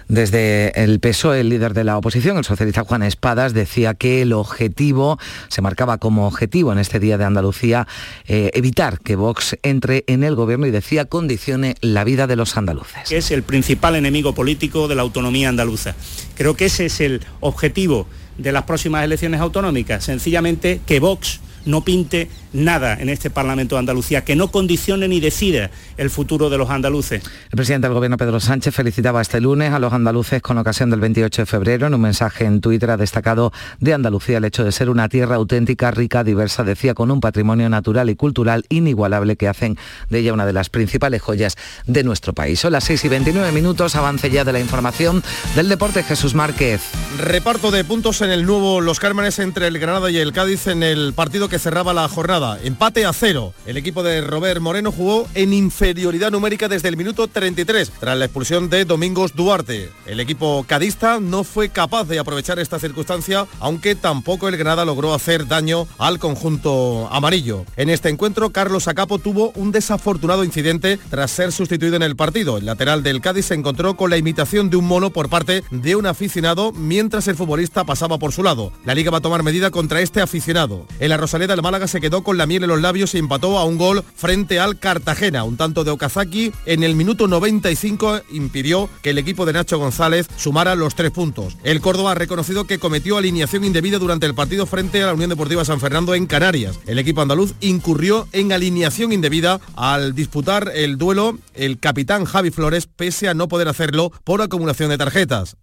[0.09, 4.33] Desde el PSOE, el líder de la oposición, el socialista Juan Espadas, decía que el
[4.33, 5.18] objetivo,
[5.49, 7.87] se marcaba como objetivo en este Día de Andalucía,
[8.27, 12.57] eh, evitar que Vox entre en el gobierno y decía condicione la vida de los
[12.57, 13.12] andaluces.
[13.12, 15.94] es el principal enemigo político de la autonomía andaluza.
[16.37, 18.07] Creo que ese es el objetivo
[18.38, 23.81] de las próximas elecciones autonómicas, sencillamente que Vox no pinte nada en este Parlamento de
[23.81, 27.23] Andalucía, que no condicione ni decida el futuro de los andaluces.
[27.51, 31.01] El presidente del Gobierno, Pedro Sánchez, felicitaba este lunes a los andaluces con ocasión del
[31.01, 31.87] 28 de febrero.
[31.87, 35.37] En un mensaje en Twitter ha destacado de Andalucía el hecho de ser una tierra
[35.37, 39.79] auténtica, rica, diversa, decía, con un patrimonio natural y cultural inigualable que hacen
[40.11, 41.57] de ella una de las principales joyas
[41.87, 42.61] de nuestro país.
[42.61, 45.23] Son las 6 y 29 minutos, avance ya de la información
[45.55, 46.83] del deporte Jesús Márquez.
[47.19, 50.83] Reparto de puntos en el nuevo Los Cármenes entre el Granada y el Cádiz en
[50.83, 52.38] el partido partido que cerraba la jornada.
[52.38, 53.53] Empate a cero.
[53.66, 58.27] El equipo de Robert Moreno jugó en inferioridad numérica desde el minuto 33, tras la
[58.27, 59.90] expulsión de Domingos Duarte.
[60.07, 65.14] El equipo cadista no fue capaz de aprovechar esta circunstancia, aunque tampoco el Granada logró
[65.14, 67.64] hacer daño al conjunto amarillo.
[67.77, 72.57] En este encuentro, Carlos Acapo tuvo un desafortunado incidente tras ser sustituido en el partido.
[72.57, 75.96] El lateral del Cádiz se encontró con la imitación de un mono por parte de
[75.96, 78.70] un aficionado mientras el futbolista pasaba por su lado.
[78.85, 80.87] La liga va a tomar medida contra este aficionado.
[81.01, 83.59] En la Rosaleda el Málaga se quedó con la miel en los labios y empató
[83.59, 85.45] a un gol frente al Cartagena.
[85.45, 90.29] Un tanto de Okazaki en el minuto 95 impidió que el equipo de Nacho González
[90.37, 91.57] sumara los tres puntos.
[91.64, 95.31] El Córdoba ha reconocido que cometió alineación indebida durante el partido frente a la Unión
[95.31, 96.79] Deportiva San Fernando en Canarias.
[96.87, 102.87] El equipo andaluz incurrió en alineación indebida al disputar el duelo el capitán Javi Flores
[102.87, 105.57] pese a no poder hacerlo por acumulación de tarjetas.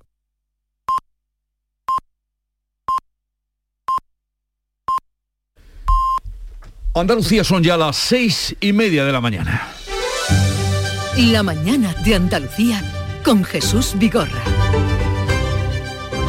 [6.95, 9.67] Andalucía son ya las seis y media de la mañana.
[11.17, 12.81] La mañana de Andalucía
[13.21, 14.41] con Jesús Vigorra.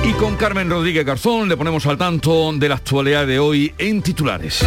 [0.02, 4.02] Y con Carmen Rodríguez Garzón le ponemos al tanto de la actualidad de hoy en
[4.02, 4.64] titulares.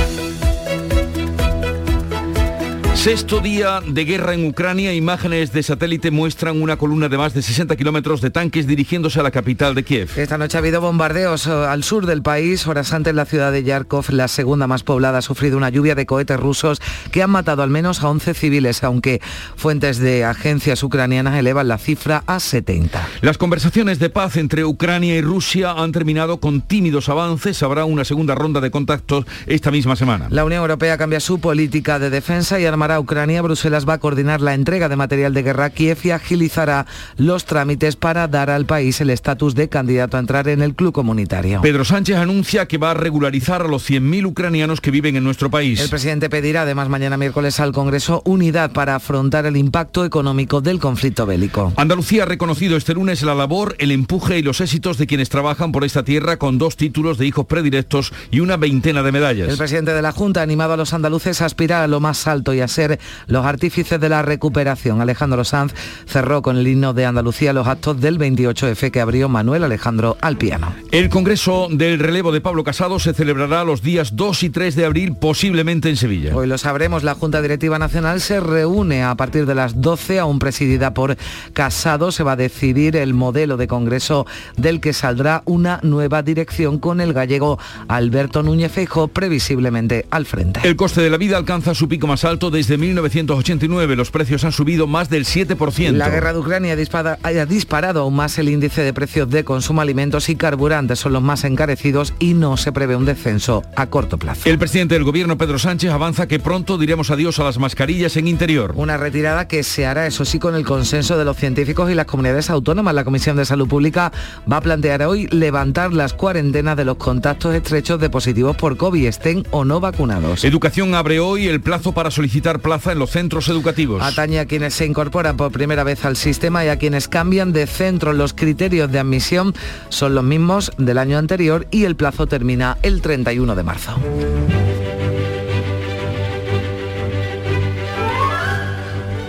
[2.93, 7.41] Sexto día de guerra en Ucrania, imágenes de satélite muestran una columna de más de
[7.41, 10.09] 60 kilómetros de tanques dirigiéndose a la capital de Kiev.
[10.17, 12.67] Esta noche ha habido bombardeos eh, al sur del país.
[12.67, 16.05] Horas antes la ciudad de Yarkov, la segunda más poblada, ha sufrido una lluvia de
[16.05, 19.21] cohetes rusos que han matado al menos a 11 civiles, aunque
[19.55, 23.07] fuentes de agencias ucranianas elevan la cifra a 70.
[23.21, 27.63] Las conversaciones de paz entre Ucrania y Rusia han terminado con tímidos avances.
[27.63, 30.27] Habrá una segunda ronda de contactos esta misma semana.
[30.29, 33.41] La Unión Europea cambia su política de defensa y armará a Ucrania.
[33.41, 36.85] Bruselas va a coordinar la entrega de material de guerra a Kiev y agilizará
[37.17, 40.93] los trámites para dar al país el estatus de candidato a entrar en el club
[40.93, 41.59] comunitario.
[41.59, 45.49] Pedro Sánchez anuncia que va a regularizar a los 100.000 ucranianos que viven en nuestro
[45.49, 45.81] país.
[45.81, 50.79] El presidente pedirá además mañana miércoles al Congreso unidad para afrontar el impacto económico del
[50.79, 51.73] conflicto bélico.
[51.75, 55.73] Andalucía ha reconocido este lunes la labor, el empuje y los éxitos de quienes trabajan
[55.73, 59.49] por esta tierra con dos títulos de hijos predilectos y una veintena de medallas.
[59.49, 62.25] El presidente de la Junta ha animado a los andaluces a aspirar a lo más
[62.25, 65.01] alto y a ser los artífices de la recuperación.
[65.01, 65.73] Alejandro Sanz
[66.05, 70.37] cerró con el himno de Andalucía los actos del 28F que abrió Manuel Alejandro al
[70.37, 70.73] piano.
[70.91, 74.85] El Congreso del relevo de Pablo Casado se celebrará los días 2 y 3 de
[74.85, 76.35] abril, posiblemente en Sevilla.
[76.35, 80.39] Hoy lo sabremos, la Junta Directiva Nacional se reúne a partir de las 12, aún
[80.39, 81.17] presidida por
[81.53, 82.11] Casado.
[82.11, 84.25] Se va a decidir el modelo de Congreso
[84.57, 90.61] del que saldrá una nueva dirección con el gallego Alberto Núñez Feijóo previsiblemente al frente.
[90.63, 93.95] El coste de la vida alcanza su pico más alto desde 1989.
[93.95, 95.93] Los precios han subido más del 7%.
[95.93, 99.45] La guerra de Ucrania ha disparado, ha disparado aún más el índice de precios de
[99.45, 100.99] consumo, alimentos y carburantes.
[100.99, 104.49] Son los más encarecidos y no se prevé un descenso a corto plazo.
[104.49, 108.27] El presidente del gobierno, Pedro Sánchez, avanza que pronto diremos adiós a las mascarillas en
[108.27, 108.73] interior.
[108.75, 112.07] Una retirada que se hará, eso sí, con el consenso de los científicos y las
[112.07, 112.93] comunidades autónomas.
[112.93, 114.11] La Comisión de Salud Pública
[114.51, 119.05] va a plantear hoy levantar las cuarentenas de los contactos estrechos de positivos por COVID,
[119.05, 120.43] estén o no vacunados.
[120.43, 124.01] Educación abre hoy el plazo para solicitar plaza en los centros educativos.
[124.01, 127.67] Atañe a quienes se incorporan por primera vez al sistema y a quienes cambian de
[127.67, 128.13] centro.
[128.13, 129.53] Los criterios de admisión
[129.89, 133.95] son los mismos del año anterior y el plazo termina el 31 de marzo.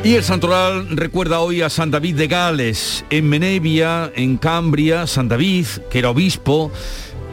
[0.02, 3.04] Y el santoral recuerda hoy a San David de Gales.
[3.10, 6.72] En Menevia, en Cambria, San David, que era obispo,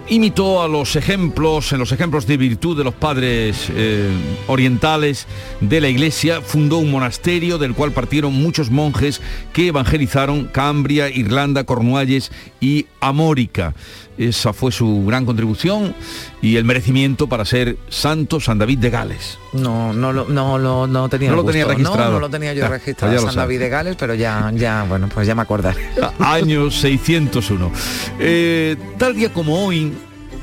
[0.10, 4.10] imitó a los ejemplos, en los ejemplos de virtud de los padres eh,
[4.48, 5.28] orientales
[5.60, 9.22] de la iglesia, fundó un monasterio del cual partieron muchos monjes
[9.54, 13.74] que evangelizaron Cambria, Irlanda, Cornualles y Amórica.
[14.18, 15.94] Esa fue su gran contribución
[16.42, 19.38] y el merecimiento para ser santo San David de Gales.
[19.54, 22.06] No, no, lo- no, lo- no tenía No lo tenía registrado.
[22.06, 23.36] No, no lo tenía yo Ya, registrado, San.
[23.36, 25.88] David de Gales, pero ya, ya, bueno, pues ya me acordaré.
[26.20, 27.72] año 601.
[28.20, 29.94] Eh, tal día como hoy,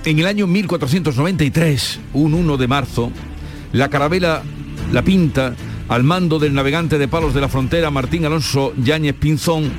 [0.05, 3.11] en el año 1493, un 1 de marzo,
[3.73, 4.43] la carabela
[4.93, 5.55] La Pinta,
[5.89, 9.71] al mando del navegante de palos de la frontera Martín Alonso Yáñez Pinzón,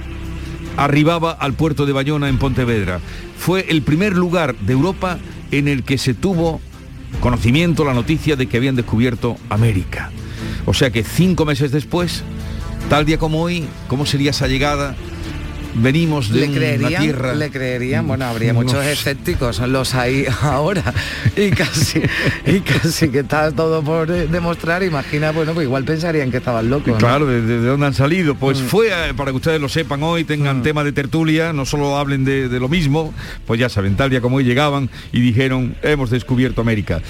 [0.77, 2.99] arribaba al puerto de Bayona en Pontevedra.
[3.37, 5.17] Fue el primer lugar de Europa
[5.51, 6.59] en el que se tuvo
[7.19, 10.11] conocimiento, la noticia de que habían descubierto América.
[10.65, 12.23] O sea que cinco meses después,
[12.89, 14.95] tal día como hoy, ¿cómo sería esa llegada?
[15.75, 17.35] Venimos de le una creerían, tierra...
[17.35, 20.93] le creerían, bueno, habría unos- muchos escépticos, los hay ahora
[21.35, 22.01] y casi
[22.45, 26.69] y casi que está todo por eh, demostrar, imagina, bueno, pues igual pensarían que estaban
[26.69, 26.87] locos.
[26.93, 26.97] ¿no?
[26.97, 28.35] Claro, ¿de, de dónde han salido?
[28.35, 28.65] Pues Mm.
[28.65, 32.25] fue, eh, para que ustedes lo sepan hoy, tengan tema de tertulia, no solo hablen
[32.25, 33.13] de, de lo mismo,
[33.45, 37.01] pues ya saben, tal día como hoy llegaban y dijeron, hemos descubierto América.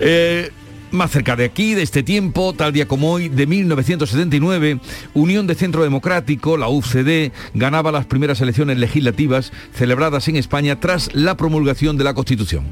[0.00, 0.50] Eh,
[0.94, 4.80] más cerca de aquí, de este tiempo, tal día como hoy, de 1979,
[5.12, 11.14] Unión de Centro Democrático, la UCD, ganaba las primeras elecciones legislativas celebradas en España tras
[11.14, 12.64] la promulgación de la Constitución.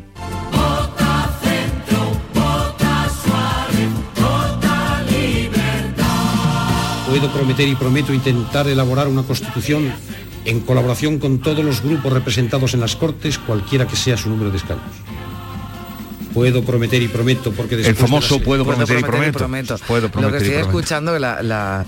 [7.08, 9.92] Puedo prometer y prometo intentar elaborar una constitución
[10.44, 14.50] en colaboración con todos los grupos representados en las Cortes, cualquiera que sea su número
[14.50, 14.82] de escaños.
[16.34, 19.38] Puedo prometer y prometo porque después de famoso puedo prometer y prometo.
[19.38, 19.76] prometo.
[19.86, 21.84] Puedo Lo que estoy escuchando, la, la-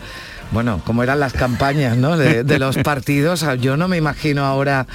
[0.53, 2.16] bueno, como eran las campañas ¿no?
[2.16, 4.86] de, de los partidos, ah, yo no me imagino ahora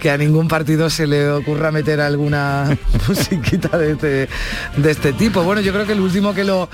[0.00, 2.76] que a ningún partido se le ocurra meter alguna
[3.08, 4.28] musiquita de este,
[4.76, 5.42] de este tipo.
[5.42, 6.68] Bueno, yo creo que el último que lo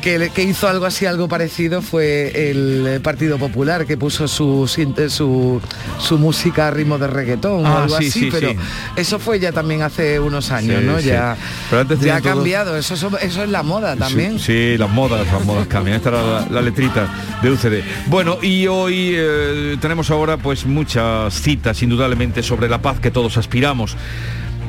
[0.00, 5.08] que, hizo algo así, algo parecido, fue el eh, Partido Popular, que puso su, sinte-
[5.10, 5.60] su,
[5.98, 8.56] su música a ritmo de reggaetón o Ah, algo sí, así, sí, pero sí.
[8.96, 10.98] eso fue ya también hace unos años, ¿no?
[11.00, 11.36] Ya,
[11.68, 14.38] Pero antes ya ha todo- cambiado, eso, eso, eso es la moda también.
[14.38, 15.96] Sí, sí, las modas, las modas cambian.
[15.96, 17.08] Esta era la, la letrita
[17.42, 17.82] de UCD.
[18.06, 23.36] Bueno, y hoy eh, tenemos ahora pues muchas citas, indudablemente, sobre la paz que todos
[23.36, 23.96] aspiramos.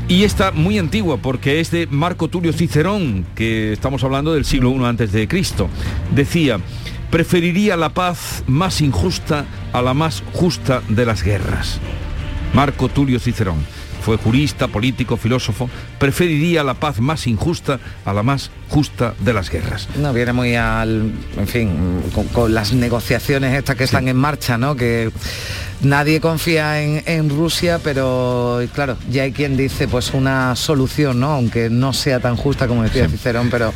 [0.08, 4.72] Y esta muy antigua porque es de Marco Tulio Cicerón, que estamos hablando del siglo
[4.72, 5.70] I antes de Cristo.
[6.14, 6.60] Decía,
[7.10, 11.80] preferiría la paz más injusta a la más justa de las guerras.
[12.54, 13.58] Marco Tulio Cicerón.
[14.02, 15.70] Fue jurista, político, filósofo.
[16.00, 19.88] Preferiría la paz más injusta a la más justa de las guerras.
[19.96, 24.58] No, viene muy al, en fin, con, con las negociaciones estas que están en marcha,
[24.58, 24.76] ¿no?
[24.76, 25.12] Que
[25.82, 31.32] nadie confía en, en Rusia, pero claro, ya hay quien dice pues una solución, ¿no?
[31.32, 33.74] Aunque no sea tan justa como decía Cicerón, pero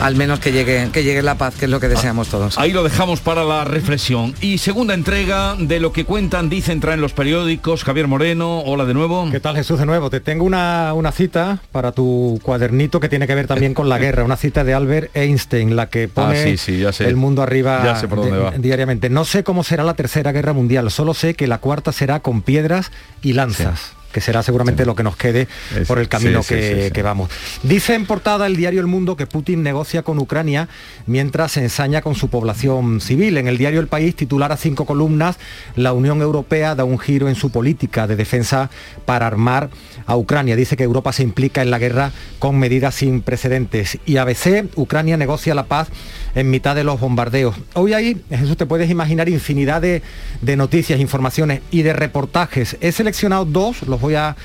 [0.00, 2.58] al menos que llegue, que llegue la paz, que es lo que deseamos todos.
[2.58, 4.34] Ahí lo dejamos para la reflexión.
[4.40, 7.84] Y segunda entrega de lo que cuentan, dicen, traen los periódicos.
[7.84, 9.28] Javier Moreno, hola de nuevo.
[9.30, 10.10] ¿Qué tal Jesús de nuevo?
[10.10, 13.98] Te tengo una, una cita para tu cuadernito que tiene que ver también con la
[13.98, 17.06] guerra, una cita de Albert Einstein, la que pone Ah, sí, sí, ya sé.
[17.06, 18.50] el mundo arriba Ya sé por dónde va.
[18.52, 19.08] diariamente.
[19.10, 22.42] No sé cómo será la tercera guerra mundial, solo sé que la cuarta será con
[22.42, 23.92] piedras y lanzas.
[24.12, 26.90] que será seguramente lo que nos quede Es- por el camino sí, que, sí.
[26.92, 27.30] que vamos.
[27.64, 30.68] Dice en portada el diario El Mundo que Putin negocia con Ucrania
[31.08, 33.36] mientras se ensaña con su población civil.
[33.38, 35.36] En el diario El País titular a cinco columnas,
[35.74, 38.70] la Unión Europea da un giro en su política de defensa
[39.04, 39.70] para armar
[40.06, 40.54] a Ucrania.
[40.54, 43.98] Dice que Europa se implica en la guerra con medidas sin precedentes.
[44.06, 45.88] Y ABC, Ucrania negocia la paz
[46.34, 47.54] en mitad de los bombardeos.
[47.74, 50.02] Hoy ahí, Jesús, te puedes imaginar infinidad de,
[50.40, 52.76] de noticias, informaciones y de reportajes.
[52.80, 54.36] He seleccionado dos, los voy a,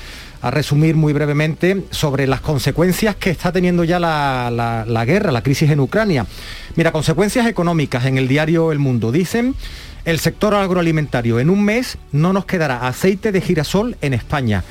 [0.42, 5.32] a resumir muy brevemente, sobre las consecuencias que está teniendo ya la, la- la guerra,
[5.32, 6.26] la crisis en Ucrania.
[6.76, 9.10] Mira, consecuencias económicas en el diario El Mundo.
[9.12, 9.54] Dicen,
[10.04, 14.64] el sector agroalimentario, en un mes no nos quedará aceite de girasol en España.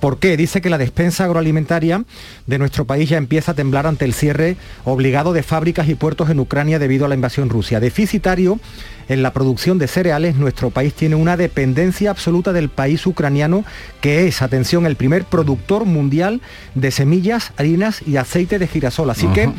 [0.00, 0.36] ¿Por qué?
[0.36, 2.04] Dice que la despensa agroalimentaria
[2.46, 6.28] de nuestro país ya empieza a temblar ante el cierre obligado de fábricas y puertos
[6.28, 7.80] en Ucrania debido a la invasión rusa.
[7.80, 8.60] Deficitario
[9.08, 13.64] en la producción de cereales, nuestro país tiene una dependencia absoluta del país ucraniano,
[14.00, 16.40] que es, atención, el primer productor mundial
[16.74, 19.10] de semillas, harinas y aceite de girasol.
[19.10, 19.50] Así que.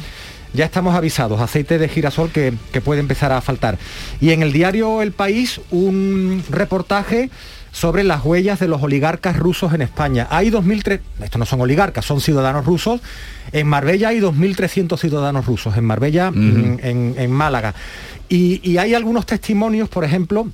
[0.54, 3.78] Ya estamos avisados, aceite de girasol que, que puede empezar a faltar.
[4.22, 7.30] Y en el diario El País, un reportaje
[7.72, 10.28] sobre las huellas de los oligarcas rusos en España.
[10.32, 13.02] Hay 2.003, estos no son oligarcas, son ciudadanos rusos.
[13.52, 17.76] En Marbella hay 2.300 ciudadanos rusos, en Marbella, en, en Málaga.
[18.30, 20.48] Y, y hay algunos testimonios, por ejemplo,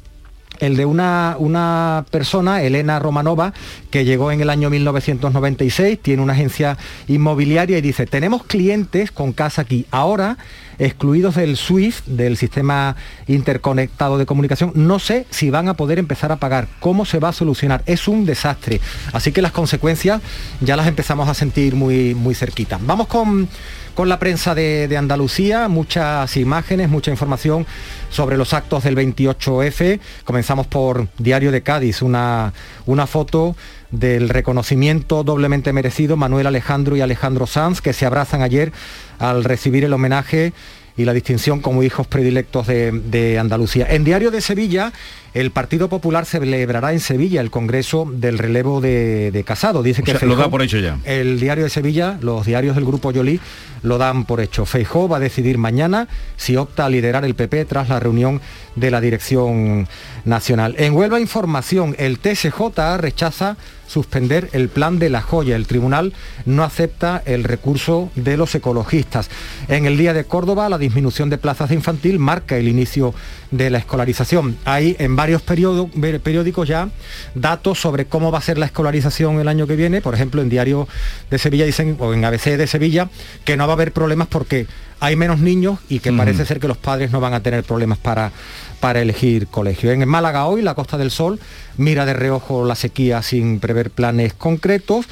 [0.64, 3.54] el de una, una persona, Elena Romanova,
[3.92, 9.34] que llegó en el año 1996, tiene una agencia inmobiliaria y dice, tenemos clientes con
[9.34, 10.38] casa aquí, ahora
[10.80, 12.96] excluidos del SWIFT, del sistema
[13.28, 17.30] interconectado de comunicación, no sé si van a poder empezar a pagar, cómo se va
[17.30, 18.80] a solucionar, es un desastre.
[19.12, 20.22] Así que las consecuencias
[20.62, 22.80] ya las empezamos a sentir muy, muy cerquita.
[22.82, 23.48] Vamos con,
[23.96, 27.66] con la prensa de, Andalucía, muchas imágenes, mucha información
[28.10, 30.00] sobre los actos del 28F.
[30.24, 32.54] Comenzamos por Diario de Cádiz, una,
[32.86, 33.56] una foto
[33.92, 38.72] del reconocimiento doblemente merecido Manuel Alejandro y Alejandro Sanz, que se abrazan ayer
[39.20, 40.54] al recibir el homenaje
[40.98, 43.88] y la distinción como hijos predilectos de Andalucía.
[43.90, 44.92] En Diario de Sevilla,
[45.34, 49.84] el Partido Popular celebrará en Sevilla el Congreso del relevo de, de Casado.
[49.84, 50.98] Dice O que sea, lo da por hecho ya.
[51.06, 53.40] el diario de Sevilla, los diarios del Grupo Yolí
[53.82, 54.66] lo dan por hecho.
[54.66, 56.08] Feijó va a decidir mañana
[56.38, 58.42] si opta a liderar el PP tras la reunión
[58.76, 59.88] de la dirección
[60.26, 60.76] nacional.
[60.78, 63.58] En Huelva Información, el TSJ rechaza
[63.88, 65.56] suspender el plan de la joya.
[65.56, 66.14] El tribunal
[66.46, 69.30] no acepta el recurso de los ecologistas.
[69.68, 73.14] En el Día de Córdoba, la disminución de plazas de infantil marca el inicio
[73.52, 74.58] de la escolarización.
[74.66, 76.90] Hay en varios periódicos ya
[77.34, 80.02] datos sobre cómo va a ser la escolarización el año que viene.
[80.02, 80.86] Por ejemplo, en Diario
[81.30, 83.10] de Sevilla dicen, o en ABC de Sevilla,
[83.46, 84.68] que no va a haber problemas porque
[85.00, 88.00] hay menos niños y que parece ser que los padres no van a tener problemas
[88.00, 88.34] para,
[88.82, 89.92] para elegir colegio.
[89.92, 91.40] En Málaga hoy, la Costa del Sol
[91.78, 95.06] mira de reojo la sequía sin prever planes concretos.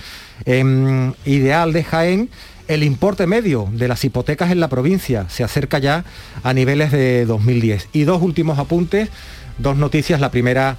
[0.44, 2.30] En Ideal de Jaén,
[2.72, 6.06] el importe medio de las hipotecas en la provincia se acerca ya
[6.42, 7.90] a niveles de 2010.
[7.92, 9.10] Y dos últimos apuntes,
[9.58, 10.20] dos noticias.
[10.20, 10.78] La primera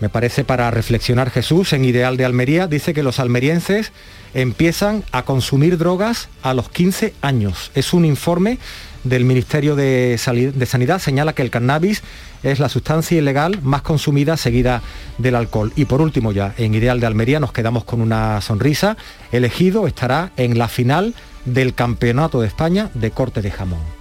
[0.00, 3.92] me parece para reflexionar Jesús en Ideal de Almería, dice que los almerienses
[4.34, 7.72] empiezan a consumir drogas a los 15 años.
[7.74, 8.58] Es un informe
[9.04, 12.02] del Ministerio de, Sanidad, señala que el cannabis
[12.42, 14.82] es la sustancia ilegal más consumida seguida
[15.18, 15.72] del alcohol.
[15.74, 18.96] Y por último ya, en Ideal de Almería nos quedamos con una sonrisa.
[19.32, 23.97] Elegido estará en la final del Campeonato de España de corte de jamón.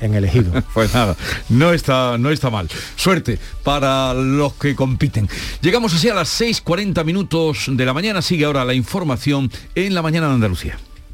[0.00, 0.52] En elegido.
[0.74, 1.16] Pues nada,
[1.48, 2.68] no está, no está mal.
[2.96, 5.28] Suerte para los que compiten.
[5.60, 8.22] Llegamos así a las 6.40 minutos de la mañana.
[8.22, 10.78] Sigue ahora la información en la mañana de Andalucía.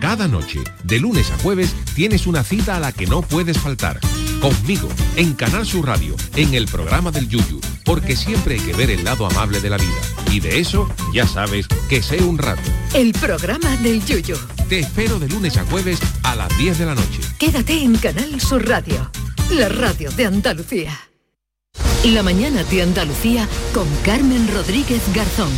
[0.00, 3.98] Cada noche, de lunes a jueves, tienes una cita a la que no puedes faltar.
[4.40, 8.90] Conmigo, en Canal Sur Radio, en el programa del Yuyu, porque siempre hay que ver
[8.90, 9.98] el lado amable de la vida.
[10.30, 12.70] Y de eso, ya sabes, que sé un rato.
[12.94, 14.36] El programa del Yuyo.
[14.68, 17.20] Te espero de lunes a jueves a las 10 de la noche.
[17.38, 19.10] Quédate en Canal Sur Radio,
[19.50, 20.96] la radio de Andalucía.
[22.04, 25.50] La mañana de Andalucía con Carmen Rodríguez Garzón.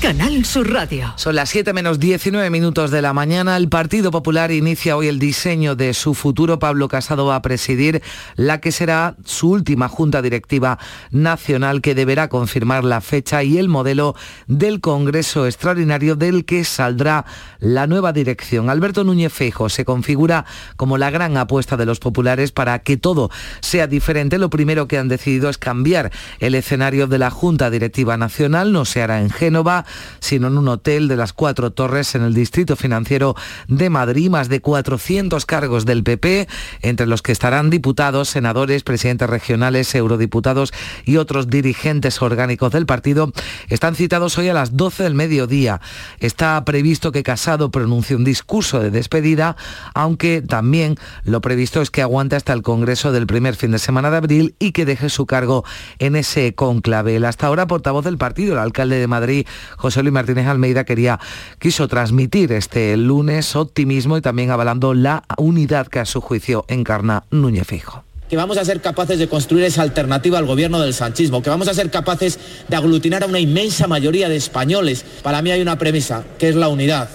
[0.00, 1.12] Canal Sur Radio.
[1.16, 3.56] Son las 7 menos 19 minutos de la mañana.
[3.56, 6.60] El Partido Popular inicia hoy el diseño de su futuro.
[6.60, 8.00] Pablo Casado va a presidir
[8.36, 10.78] la que será su última Junta Directiva
[11.10, 14.14] Nacional que deberá confirmar la fecha y el modelo
[14.46, 17.24] del Congreso Extraordinario del que saldrá
[17.58, 18.70] la nueva dirección.
[18.70, 20.44] Alberto Núñez Feijo se configura
[20.76, 23.30] como la gran apuesta de los populares para que todo
[23.60, 24.38] sea diferente.
[24.38, 28.72] Lo primero que han decidido es cambiar el escenario de la Junta Directiva Nacional.
[28.72, 29.86] No se hará en Génova,
[30.20, 33.34] sino en un hotel de las Cuatro Torres en el Distrito Financiero
[33.66, 34.30] de Madrid.
[34.30, 36.48] Más de 400 cargos del PP,
[36.82, 40.72] entre los que estarán diputados, senadores, presidentes regionales, eurodiputados
[41.04, 43.32] y otros dirigentes orgánicos del partido,
[43.68, 45.80] están citados hoy a las 12 del mediodía.
[46.20, 49.56] Está previsto que Casado pronuncie un discurso de despedida,
[49.94, 54.10] aunque también lo previsto es que aguante hasta el Congreso del primer fin de semana
[54.10, 55.64] de abril y que deje su cargo
[55.98, 57.16] en ese conclave.
[57.16, 59.46] El hasta ahora portavoz del partido, el alcalde de Madrid,
[59.78, 61.18] José Luis Martínez Almeida, quería,
[61.58, 67.24] quiso transmitir este lunes optimismo y también avalando la unidad que a su juicio encarna
[67.30, 71.42] Núñez Fijo que vamos a ser capaces de construir esa alternativa al gobierno del sanchismo,
[71.42, 75.02] que vamos a ser capaces de aglutinar a una inmensa mayoría de españoles.
[75.22, 77.08] Para mí hay una premisa, que es la unidad.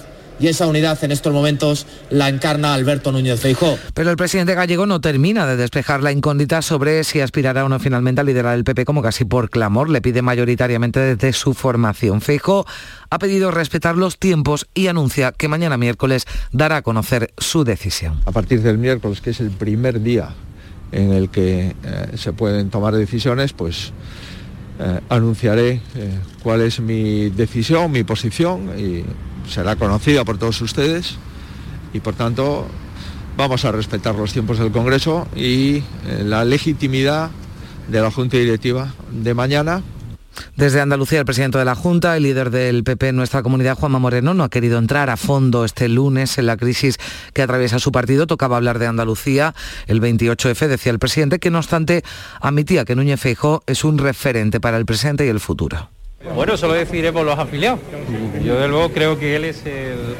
[0.43, 3.77] Y esa unidad en estos momentos la encarna Alberto Núñez Feijóo.
[3.93, 7.79] Pero el presidente gallego no termina de despejar la incógnita sobre si aspirará o no
[7.79, 12.19] finalmente a liderar el PP como casi por clamor le pide mayoritariamente desde su formación.
[12.19, 12.65] Feijóo
[13.09, 18.19] ha pedido respetar los tiempos y anuncia que mañana miércoles dará a conocer su decisión.
[18.25, 20.35] A partir del miércoles, que es el primer día
[20.91, 23.93] en el que eh, se pueden tomar decisiones, pues
[24.79, 29.03] eh, anunciaré eh, cuál es mi decisión, mi posición y
[29.49, 31.15] será conocida por todos ustedes.
[31.93, 32.65] Y por tanto
[33.37, 35.83] vamos a respetar los tiempos del Congreso y eh,
[36.23, 37.29] la legitimidad
[37.87, 39.83] de la Junta Directiva de mañana
[40.55, 43.99] desde Andalucía, el presidente de la Junta, el líder del PP en nuestra comunidad, Juanma
[43.99, 46.97] Moreno, no ha querido entrar a fondo este lunes en la crisis
[47.33, 48.27] que atraviesa su partido.
[48.27, 49.53] Tocaba hablar de Andalucía.
[49.87, 52.03] El 28F decía el presidente que, no obstante,
[52.41, 55.89] admitía que Núñez Feijóo es un referente para el presente y el futuro.
[56.35, 57.81] Bueno, eso lo decidiremos los afiliados.
[58.43, 59.61] Yo de luego creo que él es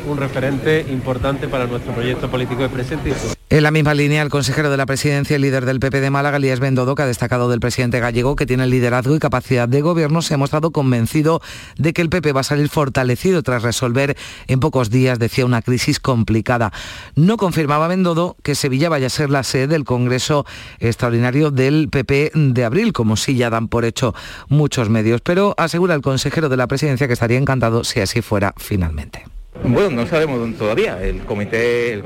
[0.05, 3.42] un referente importante para nuestro proyecto político de presente y futuro.
[3.53, 6.39] En la misma línea, el consejero de la presidencia y líder del PP de Málaga,
[6.39, 10.23] Lías Bendodo, que ha destacado del presidente gallego, que tiene liderazgo y capacidad de gobierno,
[10.23, 11.39] se ha mostrado convencido
[11.77, 15.61] de que el PP va a salir fortalecido tras resolver en pocos días, decía, una
[15.61, 16.73] crisis complicada.
[17.13, 20.47] No confirmaba Bendodo que Sevilla vaya a ser la sede del Congreso
[20.79, 24.15] Extraordinario del PP de abril, como sí ya dan por hecho
[24.49, 28.55] muchos medios, pero asegura el consejero de la presidencia que estaría encantado si así fuera
[28.57, 29.32] finalmente.
[29.61, 31.01] Bueno, no sabemos todavía.
[31.01, 32.01] El comité,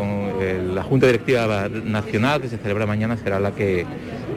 [0.73, 3.85] la Junta Directiva Nacional que se celebra mañana será la que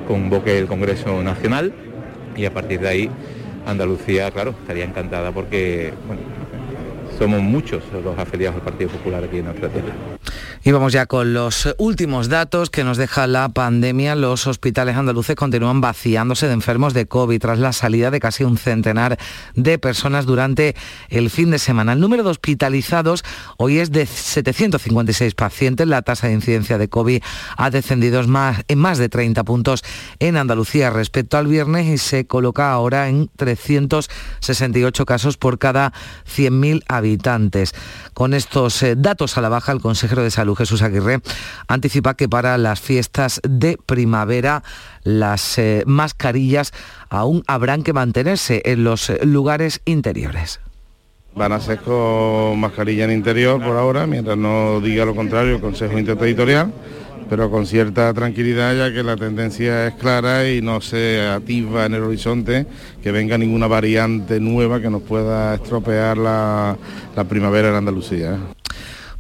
[0.07, 1.73] convoque el Congreso Nacional
[2.37, 3.11] y a partir de ahí
[3.67, 5.93] Andalucía, claro, estaría encantada porque
[7.19, 9.93] somos muchos los afiliados al Partido Popular aquí en nuestra tierra.
[10.63, 14.15] Y vamos ya con los últimos datos que nos deja la pandemia.
[14.15, 18.59] Los hospitales andaluces continúan vaciándose de enfermos de COVID tras la salida de casi un
[18.59, 19.19] centenar
[19.55, 20.77] de personas durante
[21.09, 21.95] el fin de semana.
[21.95, 23.25] El número de hospitalizados
[23.57, 25.89] hoy es de 756 pacientes.
[25.89, 27.23] La tasa de incidencia de COVID
[27.57, 29.83] ha descendido en más de 30 puntos
[30.19, 35.95] en Andalucía respecto al viernes y se coloca ahora en 368 casos por cada
[36.29, 37.75] 100.000 habitantes.
[38.21, 41.21] Con estos eh, datos a la baja, el consejero de Salud Jesús Aguirre,
[41.69, 44.63] anticipa que para las fiestas de primavera
[45.05, 46.75] las eh, mascarillas
[47.09, 50.61] aún habrán que mantenerse en los eh, lugares interiores.
[51.35, 55.63] Van a ser con mascarilla en interior por ahora, mientras no diga lo contrario el
[55.63, 56.75] Consejo Interterritorial,
[57.31, 61.95] pero con cierta tranquilidad ya que la tendencia es clara y no se ativa en
[61.95, 62.67] el horizonte
[63.01, 66.77] que venga ninguna variante nueva que nos pueda estropear la,
[67.15, 68.37] la primavera en Andalucía.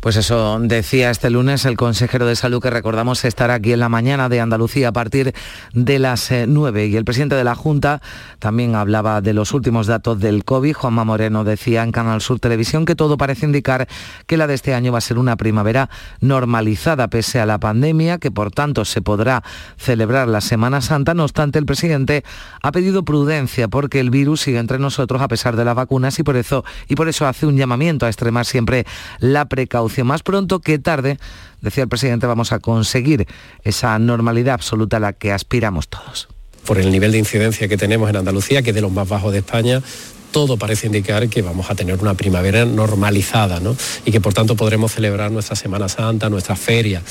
[0.01, 3.91] Pues eso decía este lunes el consejero de salud que recordamos estará aquí en la
[3.91, 5.35] mañana de Andalucía a partir
[5.75, 8.01] de las 9 eh, y el presidente de la Junta
[8.39, 10.73] también hablaba de los últimos datos del COVID.
[10.73, 13.89] Juanma Moreno decía en Canal Sur Televisión que todo parece indicar
[14.27, 15.91] que la de este año va a ser una primavera
[16.21, 19.43] normalizada pese a la pandemia, que por tanto se podrá
[19.77, 21.13] celebrar la Semana Santa.
[21.13, 22.25] No obstante, el presidente
[22.63, 26.23] ha pedido prudencia porque el virus sigue entre nosotros a pesar de las vacunas y
[26.23, 28.87] por eso, y por eso hace un llamamiento a extremar siempre
[29.19, 31.19] la precaución más pronto que tarde,
[31.61, 33.27] decía el presidente, vamos a conseguir
[33.63, 36.29] esa normalidad absoluta a la que aspiramos todos.
[36.67, 39.33] Por el nivel de incidencia que tenemos en Andalucía, que es de los más bajos
[39.33, 39.83] de España,
[40.31, 43.77] todo parece indicar que vamos a tener una primavera normalizada ¿no?
[44.05, 47.03] y que por tanto podremos celebrar nuestra Semana Santa, nuestra feria.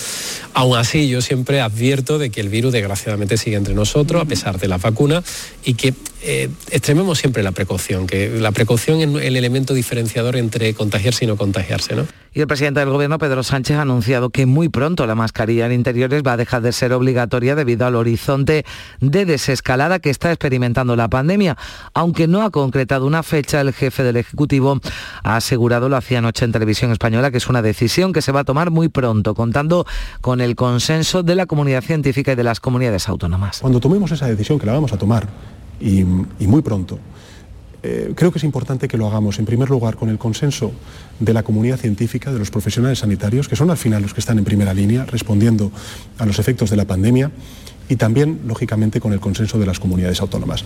[0.53, 4.59] Aún así, yo siempre advierto de que el virus desgraciadamente sigue entre nosotros a pesar
[4.59, 5.23] de las vacunas
[5.63, 10.73] y que eh, extrememos siempre la precaución, que la precaución es el elemento diferenciador entre
[10.73, 11.95] contagiarse y no contagiarse.
[11.95, 12.05] ¿no?
[12.33, 15.71] Y el presidente del Gobierno, Pedro Sánchez, ha anunciado que muy pronto la mascarilla en
[15.71, 18.65] interiores va a dejar de ser obligatoria debido al horizonte
[18.99, 21.57] de desescalada que está experimentando la pandemia.
[21.93, 24.79] Aunque no ha concretado una fecha, el jefe del Ejecutivo
[25.23, 28.41] ha asegurado, lo hacía anoche en televisión española, que es una decisión que se va
[28.41, 29.85] a tomar muy pronto, contando
[30.21, 33.59] con el consenso de la comunidad científica y de las comunidades autónomas.
[33.59, 35.27] Cuando tomemos esa decisión, que la vamos a tomar,
[35.81, 36.99] y, muy pronto,
[37.81, 40.71] eh, creo que es importante que lo hagamos, en primer lugar, con el consenso
[41.19, 44.37] de la comunidad científica, de los profesionales sanitarios, que son al final los que están
[44.37, 45.71] en primera línea respondiendo
[46.17, 47.31] a los efectos de la pandemia,
[47.87, 50.65] y también, lógicamente, con el consenso de las comunidades autónomas.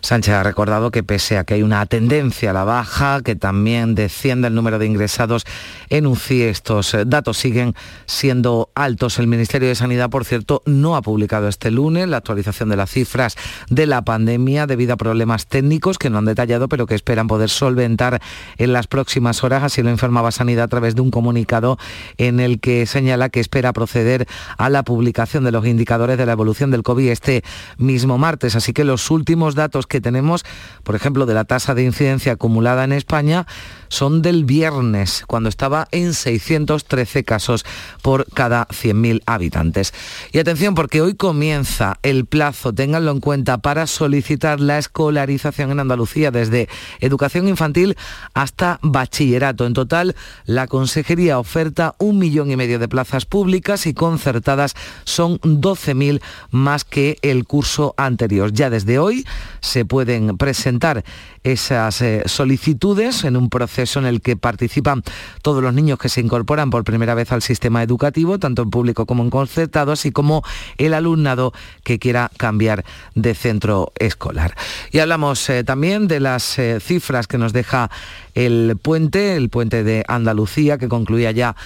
[0.00, 3.94] Sánchez ha recordado que pese a que hay una tendencia a la baja, que también
[3.94, 5.44] desciende el número de ingresados
[5.90, 7.74] en UCI, estos eh, datos siguen
[8.06, 9.18] siendo altos.
[9.18, 12.90] El Ministerio de Sanidad, por cierto, no ha publicado este lunes la actualización de las
[12.90, 13.36] cifras
[13.68, 17.50] de la pandemia debido a problemas técnicos que no han detallado, pero que esperan poder
[17.50, 18.20] solventar
[18.56, 19.62] en las próximas horas.
[19.62, 21.78] Así lo informaba Sanidad a través de un comunicado
[22.18, 24.26] en el que señala que espera proceder
[24.56, 27.42] a la publicación de los indicadores de la evolución del COVID este
[27.78, 28.54] mismo martes.
[28.54, 30.44] Así que los últimos datos que tenemos,
[30.84, 33.46] por ejemplo, de la tasa de incidencia acumulada en España,
[33.88, 37.64] son del viernes, cuando estaba en 613 casos
[38.02, 39.92] por cada 100.000 habitantes.
[40.32, 45.80] Y atención, porque hoy comienza el plazo, ténganlo en cuenta, para solicitar la escolarización en
[45.80, 46.68] Andalucía, desde
[47.00, 47.96] educación infantil
[48.34, 49.66] hasta bachillerato.
[49.66, 50.14] En total,
[50.44, 54.74] la Consejería oferta un millón y medio de plazas públicas y concertadas
[55.04, 56.20] son 12.000
[56.50, 58.52] más que el curso anterior.
[58.52, 59.26] Ya desde hoy
[59.60, 61.04] se pueden presentar
[61.44, 65.02] esas eh, solicitudes en un proceso en el que participan
[65.42, 69.06] todos los niños que se incorporan por primera vez al sistema educativo, tanto en público
[69.06, 70.42] como en concertado, así como
[70.76, 71.52] el alumnado
[71.84, 74.54] que quiera cambiar de centro escolar.
[74.90, 77.90] Y hablamos eh, también de las eh, cifras que nos deja
[78.34, 81.56] el puente, el puente de Andalucía, que concluía ya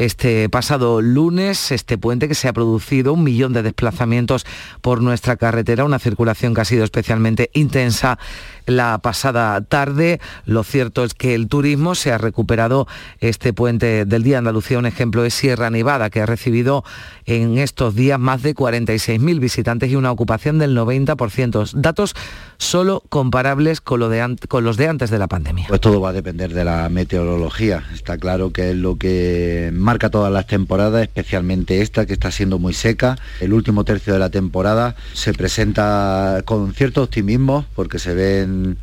[0.00, 4.46] este pasado lunes, este puente que se ha producido un millón de desplazamientos
[4.80, 8.18] por nuestra carretera, una circulación que ha sido especialmente intensa
[8.66, 10.20] la pasada tarde.
[10.44, 12.86] Lo cierto es que el turismo se ha recuperado
[13.20, 14.78] este puente del Día Andalucía.
[14.78, 16.84] Un ejemplo es Sierra Nevada, que ha recibido
[17.26, 21.72] en estos días más de 46.000 visitantes y una ocupación del 90%.
[21.74, 22.14] Datos
[22.58, 25.66] solo comparables con, lo de con los de antes de la pandemia.
[25.68, 27.84] Pues todo va a depender de la meteorología.
[27.94, 32.58] Está claro que es lo que marca todas las temporadas, especialmente esta que está siendo
[32.58, 33.18] muy seca.
[33.40, 38.76] El último tercio de la temporada se presenta con cierto optimismo porque se ven en,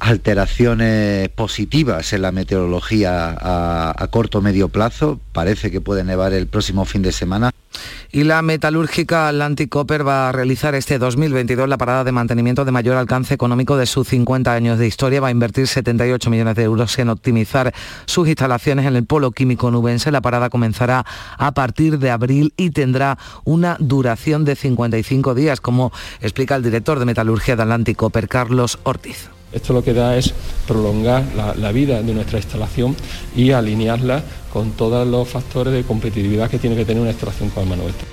[0.00, 5.20] alteraciones positivas en la meteorología a, a corto medio plazo.
[5.32, 7.50] Parece que puede nevar el próximo fin de semana.
[8.10, 12.72] Y la metalúrgica Atlantic Copper va a realizar este 2022 la parada de mantenimiento de
[12.72, 15.20] mayor alcance económico de sus 50 años de historia.
[15.20, 17.74] Va a invertir 78 millones de euros en optimizar
[18.06, 20.10] sus instalaciones en el polo químico nubense.
[20.10, 21.04] La parada comenzará
[21.36, 26.98] a partir de abril y tendrá una duración de 55 días, como explica el director
[26.98, 29.37] de metalurgia de Atlantic Copper, Carlos Ortiz.
[29.52, 30.34] Esto lo que da es
[30.66, 32.94] prolongar la, la, vida de nuestra instalación
[33.34, 34.22] y alinearla
[34.52, 38.06] con todos los factores de competitividad que tiene que tener una instalación como el nuestra.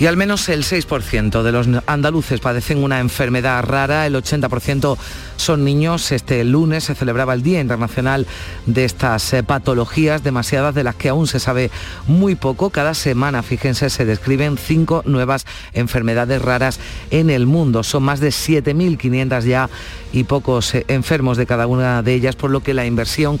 [0.00, 4.96] Y al menos el 6% de los andaluces padecen una enfermedad rara, el 80%
[5.36, 6.10] son niños.
[6.10, 8.26] Este lunes se celebraba el Día Internacional
[8.64, 11.70] de estas eh, patologías, demasiadas de las que aún se sabe
[12.06, 12.70] muy poco.
[12.70, 15.44] Cada semana, fíjense, se describen cinco nuevas
[15.74, 16.80] enfermedades raras
[17.10, 17.82] en el mundo.
[17.82, 19.68] Son más de 7.500 ya
[20.14, 23.38] y pocos eh, enfermos de cada una de ellas, por lo que la inversión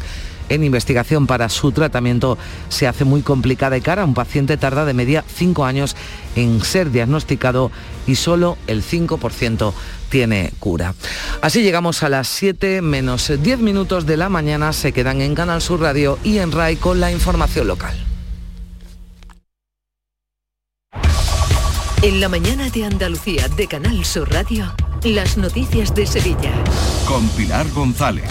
[0.50, 2.36] en investigación para su tratamiento
[2.68, 4.04] se hace muy complicada de cara.
[4.04, 5.96] Un paciente tarda de media cinco años
[6.36, 7.70] en ser diagnosticado
[8.06, 9.72] y solo el 5%
[10.10, 10.94] tiene cura.
[11.40, 14.72] Así llegamos a las 7 menos 10 minutos de la mañana.
[14.72, 17.96] Se quedan en Canal Sur Radio y en RAI con la información local.
[22.02, 24.72] En la mañana de Andalucía de Canal Sur Radio,
[25.04, 26.52] las noticias de Sevilla.
[27.06, 28.28] Con Pilar González.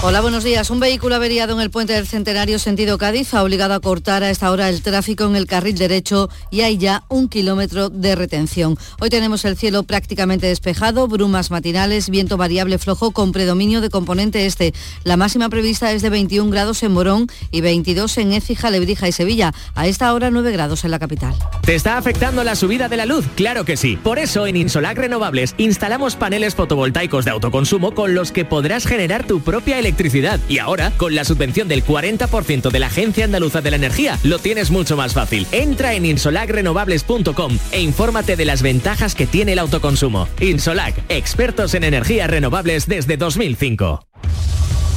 [0.00, 0.70] Hola, buenos días.
[0.70, 4.30] Un vehículo averiado en el puente del Centenario sentido Cádiz ha obligado a cortar a
[4.30, 8.78] esta hora el tráfico en el carril derecho y hay ya un kilómetro de retención.
[9.00, 14.46] Hoy tenemos el cielo prácticamente despejado, brumas matinales, viento variable flojo con predominio de componente
[14.46, 14.72] este.
[15.02, 19.12] La máxima prevista es de 21 grados en Morón y 22 en Écija, Lebrija y
[19.12, 19.52] Sevilla.
[19.74, 21.34] A esta hora 9 grados en la capital.
[21.62, 23.26] ¿Te está afectando la subida de la luz?
[23.34, 23.96] Claro que sí.
[23.96, 29.26] Por eso en Insolac Renovables instalamos paneles fotovoltaicos de autoconsumo con los que podrás generar
[29.26, 30.40] tu propia electricidad electricidad.
[30.48, 34.38] Y ahora, con la subvención del 40% de la Agencia Andaluza de la Energía, lo
[34.38, 35.46] tienes mucho más fácil.
[35.50, 40.28] Entra en insolacrenovables.com e infórmate de las ventajas que tiene el autoconsumo.
[40.40, 44.06] Insolac, expertos en energías renovables desde 2005.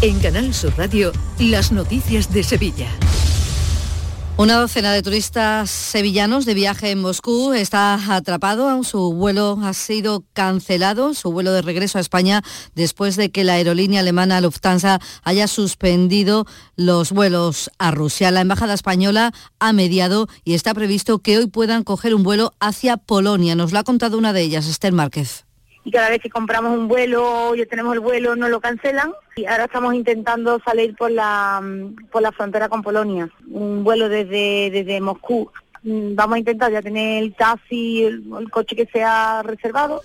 [0.02, 2.88] En Canal Sur Radio, las noticias de Sevilla.
[4.38, 8.84] Una docena de turistas sevillanos de viaje en Moscú está atrapado.
[8.84, 12.42] Su vuelo ha sido cancelado, su vuelo de regreso a España,
[12.74, 18.32] después de que la aerolínea alemana Lufthansa haya suspendido los vuelos a Rusia.
[18.32, 22.98] La embajada española ha mediado y está previsto que hoy puedan coger un vuelo hacia
[22.98, 23.54] Polonia.
[23.54, 25.46] Nos lo ha contado una de ellas, Esther Márquez
[25.84, 29.14] y cada vez que compramos un vuelo, ya tenemos el vuelo, no lo cancelan.
[29.36, 31.62] Y ahora estamos intentando salir por la,
[32.12, 35.52] por la frontera con Polonia, un vuelo desde, desde Moscú.
[35.84, 40.02] Mm, vamos a intentar ya tener el taxi, el, el coche que sea reservado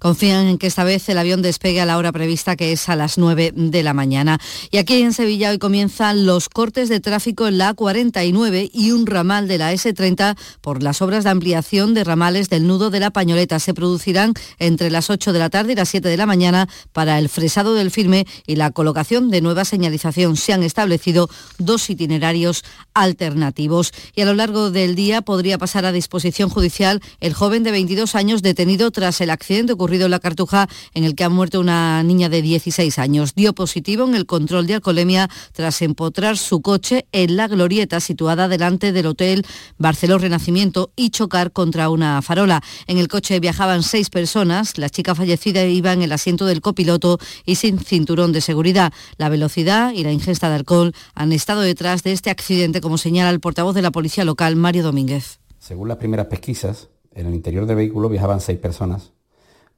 [0.00, 2.96] Confían en que esta vez el avión despegue a la hora prevista, que es a
[2.96, 4.40] las 9 de la mañana.
[4.70, 9.06] Y aquí en Sevilla hoy comienzan los cortes de tráfico en la A49 y un
[9.06, 13.10] ramal de la S30 por las obras de ampliación de ramales del nudo de la
[13.10, 13.60] Pañoleta.
[13.60, 17.18] Se producirán entre las 8 de la tarde y las 7 de la mañana para
[17.18, 20.36] el fresado del firme y la colocación de nueva señalización.
[20.36, 23.92] Se han establecido dos itinerarios alternativos.
[24.16, 28.16] Y a lo largo del día podría pasar a disposición judicial el joven de 22
[28.16, 32.02] años detenido tras el accidente ocurrido en la Cartuja en el que ha muerto una
[32.02, 33.34] niña de 16 años.
[33.34, 38.48] Dio positivo en el control de alcoholemia tras empotrar su coche en la glorieta situada
[38.48, 39.44] delante del hotel
[39.78, 42.62] Barceló Renacimiento y chocar contra una farola.
[42.86, 44.78] En el coche viajaban seis personas.
[44.78, 48.92] La chica fallecida iba en el asiento del copiloto y sin cinturón de seguridad.
[49.16, 53.30] La velocidad y la ingesta de alcohol han estado detrás de este accidente, como señala
[53.30, 55.40] el portavoz de la policía local, Mario Domínguez.
[55.58, 59.12] Según las primeras pesquisas, en el interior del vehículo viajaban seis personas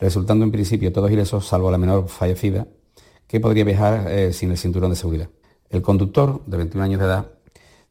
[0.02, 2.66] resultando en principio todos ilesos salvo la menor fallecida,
[3.28, 5.28] que podría viajar eh, sin el cinturón de seguridad.
[5.70, 7.30] El conductor, de 21 años de edad,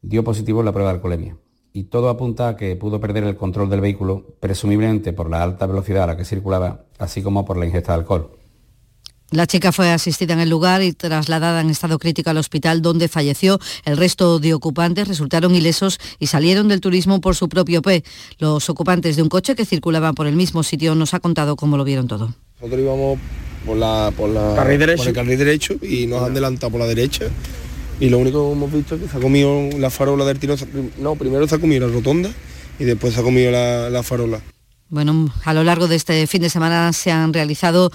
[0.01, 1.37] dio positivo en la prueba de alcoholemia
[1.71, 5.65] y todo apunta a que pudo perder el control del vehículo, presumiblemente por la alta
[5.67, 8.40] velocidad a la que circulaba, así como por la ingesta de alcohol.
[9.31, 13.07] La chica fue asistida en el lugar y trasladada en estado crítico al hospital donde
[13.07, 13.59] falleció.
[13.85, 18.03] El resto de ocupantes resultaron ilesos y salieron del turismo por su propio pie.
[18.39, 21.77] Los ocupantes de un coche que circulaban por el mismo sitio nos ha contado cómo
[21.77, 22.33] lo vieron todo.
[22.59, 23.19] Nosotros íbamos
[23.65, 24.97] por, la, por, la, Carril derecho.
[24.97, 27.27] por el carril derecho y nos han adelantado por la derecha.
[28.01, 30.55] Y lo único que hemos visto es que se ha comido la farola del tiro.
[30.99, 32.29] No, primero se ha comido la rotonda
[32.79, 34.41] y después se ha comido la, la farola.
[34.89, 37.91] Bueno, a lo largo de este fin de semana se han realizado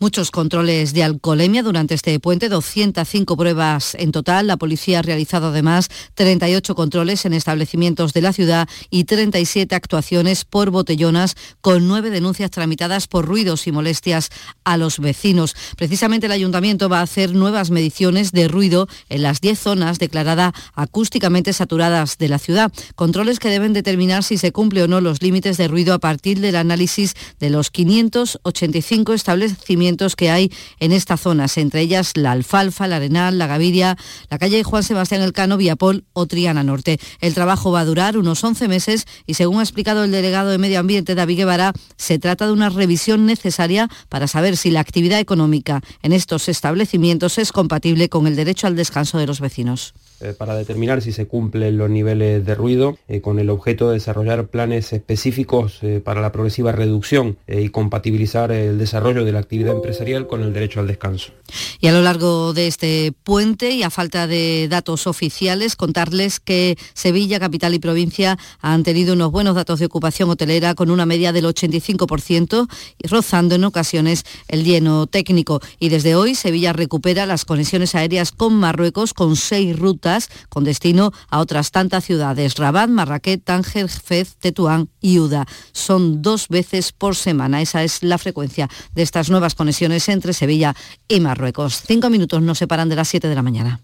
[0.00, 4.46] Muchos controles de alcoholemia durante este puente, 205 pruebas en total.
[4.46, 10.44] La policía ha realizado además 38 controles en establecimientos de la ciudad y 37 actuaciones
[10.44, 14.30] por botellonas, con nueve denuncias tramitadas por ruidos y molestias
[14.62, 15.56] a los vecinos.
[15.76, 20.52] Precisamente el ayuntamiento va a hacer nuevas mediciones de ruido en las 10 zonas declaradas
[20.74, 22.70] acústicamente saturadas de la ciudad.
[22.94, 26.38] Controles que deben determinar si se cumple o no los límites de ruido a partir
[26.38, 32.86] del análisis de los 585 establecimientos que hay en estas zonas, entre ellas la Alfalfa,
[32.86, 33.96] la Arenal, la Gaviria,
[34.30, 36.98] la calle Juan Sebastián Elcano, Viapol o Triana Norte.
[37.20, 40.58] El trabajo va a durar unos 11 meses y según ha explicado el delegado de
[40.58, 45.20] Medio Ambiente, David Guevara, se trata de una revisión necesaria para saber si la actividad
[45.20, 49.94] económica en estos establecimientos es compatible con el derecho al descanso de los vecinos.
[50.20, 53.94] Eh, para determinar si se cumplen los niveles de ruido, eh, con el objeto de
[53.94, 59.76] desarrollar planes específicos eh, para la progresiva reducción y compatibilizar el desarrollo de la actividad
[59.76, 61.32] empresarial con el derecho al descanso.
[61.80, 66.76] Y a lo largo de este puente y a falta de datos oficiales, contarles que
[66.94, 71.32] Sevilla, capital y provincia han tenido unos buenos datos de ocupación hotelera con una media
[71.32, 75.60] del 85% y rozando en ocasiones el lleno técnico.
[75.78, 80.07] Y desde hoy Sevilla recupera las conexiones aéreas con Marruecos con seis rutas
[80.48, 85.46] con destino a otras tantas ciudades, Rabat, Marrakech, Tánger, Fez, Tetuán y Uda.
[85.72, 87.60] Son dos veces por semana.
[87.60, 90.74] Esa es la frecuencia de estas nuevas conexiones entre Sevilla
[91.08, 91.82] y Marruecos.
[91.86, 93.80] Cinco minutos nos separan de las siete de la mañana.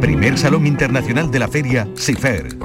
[0.00, 2.56] Primer Salón Internacional de la Feria SIFER.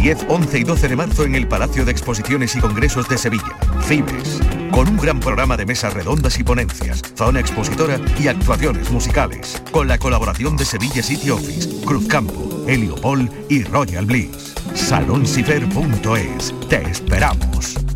[0.00, 3.56] 10, 11 y 12 de marzo en el Palacio de Exposiciones y Congresos de Sevilla.
[3.82, 4.40] Cibes.
[4.70, 9.62] Con un gran programa de mesas redondas y ponencias, zona expositora y actuaciones musicales.
[9.70, 14.54] Con la colaboración de Sevilla City Office, Cruzcampo, Heliopol y Royal Bliss.
[14.74, 16.54] Salonsifer.es.
[16.68, 17.91] Te esperamos.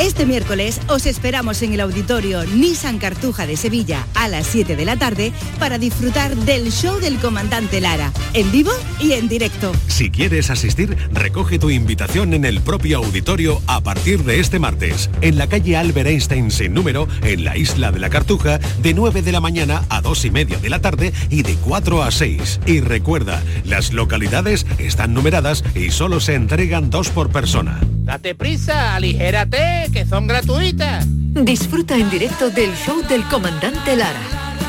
[0.00, 4.84] Este miércoles os esperamos en el auditorio Nissan Cartuja de Sevilla a las 7 de
[4.84, 9.72] la tarde para disfrutar del show del comandante Lara, en vivo y en directo.
[9.86, 15.10] Si quieres asistir, recoge tu invitación en el propio auditorio a partir de este martes,
[15.20, 19.22] en la calle Albert Einstein sin número, en la isla de la Cartuja, de 9
[19.22, 22.60] de la mañana a 2 y media de la tarde y de 4 a 6.
[22.66, 27.80] Y recuerda, las localidades están numeradas y solo se entregan dos por persona.
[28.04, 31.04] Date prisa, aligérate, que son gratuitas.
[31.08, 34.20] Disfruta en directo del show del comandante Lara,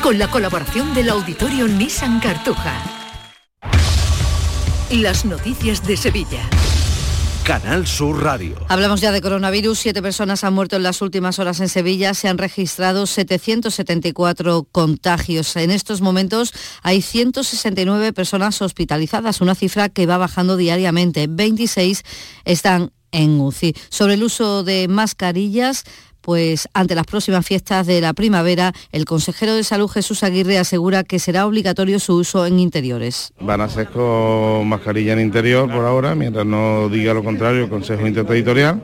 [0.02, 2.74] con la colaboración del auditorio Nissan Cartuja.
[4.90, 6.48] Las noticias de Sevilla.
[7.44, 8.56] Canal Sur Radio.
[8.68, 9.78] Hablamos ya de coronavirus.
[9.78, 12.12] Siete personas han muerto en las últimas horas en Sevilla.
[12.12, 15.54] Se han registrado 774 contagios.
[15.54, 16.52] En estos momentos
[16.82, 21.28] hay 169 personas hospitalizadas, una cifra que va bajando diariamente.
[21.28, 22.02] 26
[22.44, 23.74] están en UCI.
[23.88, 25.84] Sobre el uso de mascarillas,
[26.26, 31.04] pues ante las próximas fiestas de la primavera, el consejero de salud Jesús Aguirre asegura
[31.04, 33.32] que será obligatorio su uso en interiores.
[33.38, 37.70] Van a ser con mascarilla en interior por ahora, mientras no diga lo contrario el
[37.70, 38.82] Consejo Interterritorial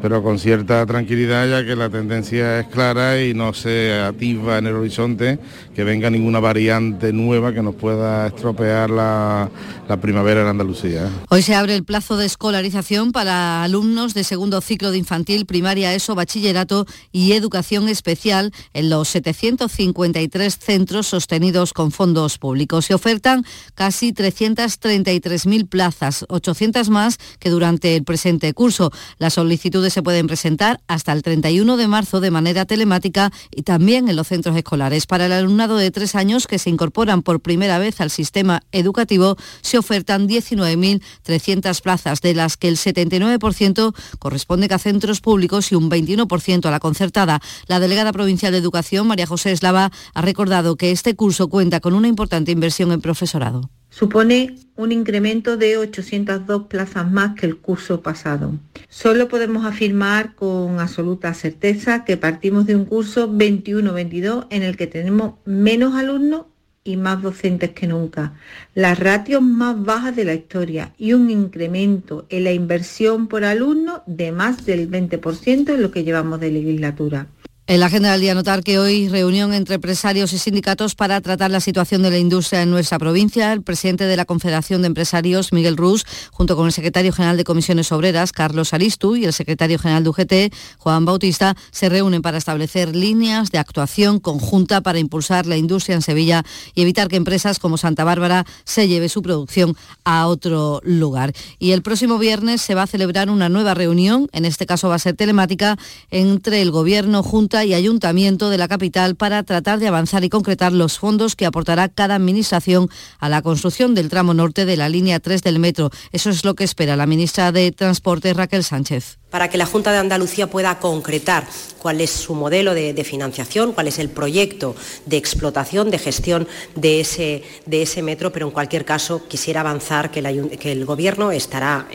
[0.00, 4.66] pero con cierta tranquilidad ya que la tendencia es clara y no se atisba en
[4.66, 5.38] el horizonte
[5.74, 9.50] que venga ninguna variante nueva que nos pueda estropear la,
[9.88, 11.08] la primavera en Andalucía.
[11.28, 15.94] Hoy se abre el plazo de escolarización para alumnos de segundo ciclo de infantil, primaria,
[15.94, 22.86] ESO, bachillerato y educación especial en los 753 centros sostenidos con fondos públicos.
[22.86, 23.44] Se ofertan
[23.74, 28.90] casi 333.000 plazas, 800 más que durante el presente curso.
[29.18, 34.08] Las solicitudes se pueden presentar hasta el 31 de marzo de manera telemática y también
[34.08, 35.06] en los centros escolares.
[35.06, 39.36] Para el alumnado de tres años que se incorporan por primera vez al sistema educativo,
[39.60, 45.90] se ofertan 19.300 plazas, de las que el 79% corresponde a centros públicos y un
[45.90, 47.40] 21% a la concertada.
[47.66, 51.94] La delegada provincial de Educación, María José Eslava, ha recordado que este curso cuenta con
[51.94, 53.70] una importante inversión en profesorado.
[53.90, 58.54] Supone un incremento de 802 plazas más que el curso pasado.
[58.88, 64.86] Solo podemos afirmar con absoluta certeza que partimos de un curso 21-22 en el que
[64.86, 66.46] tenemos menos alumnos
[66.84, 68.32] y más docentes que nunca,
[68.74, 74.02] las ratios más bajas de la historia y un incremento en la inversión por alumno
[74.06, 77.26] de más del 20% en lo que llevamos de legislatura.
[77.70, 81.52] En la agenda del día notar que hoy reunión entre empresarios y sindicatos para tratar
[81.52, 83.52] la situación de la industria en nuestra provincia.
[83.52, 87.44] El presidente de la Confederación de Empresarios, Miguel Rus, junto con el secretario general de
[87.44, 92.38] Comisiones Obreras, Carlos Aristu, y el secretario general de UGT, Juan Bautista, se reúnen para
[92.38, 96.42] establecer líneas de actuación conjunta para impulsar la industria en Sevilla
[96.74, 101.34] y evitar que empresas como Santa Bárbara se lleve su producción a otro lugar.
[101.60, 104.96] Y el próximo viernes se va a celebrar una nueva reunión, en este caso va
[104.96, 105.78] a ser telemática,
[106.10, 110.72] entre el Gobierno, Junta y Ayuntamiento de la capital para tratar de avanzar y concretar
[110.72, 112.88] los fondos que aportará cada administración
[113.18, 115.90] a la construcción del tramo norte de la línea 3 del metro.
[116.12, 119.92] Eso es lo que espera la ministra de Transporte Raquel Sánchez para que la Junta
[119.92, 121.46] de Andalucía pueda concretar
[121.78, 124.76] cuál es su modelo de, financiación, cuál es el proyecto
[125.06, 130.84] de explotación, de gestión de ese, metro, pero en cualquier caso quisiera avanzar que, el
[130.84, 131.86] Gobierno estará,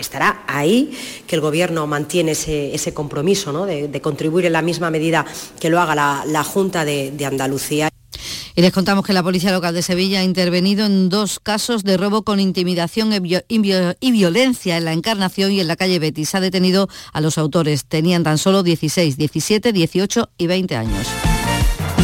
[0.48, 5.26] ahí, que el Gobierno mantiene ese, compromiso de, contribuir en la misma medida
[5.60, 7.90] que lo haga la, Junta de Andalucía.
[8.58, 11.97] Y les contamos que la Policía Local de Sevilla ha intervenido en dos casos de
[11.97, 13.12] robo con intimidación
[13.49, 16.36] y violencia en la Encarnación y en la calle Betis.
[16.36, 17.84] Ha detenido a los autores.
[17.86, 21.25] Tenían tan solo 16, 17, 18 y 20 años.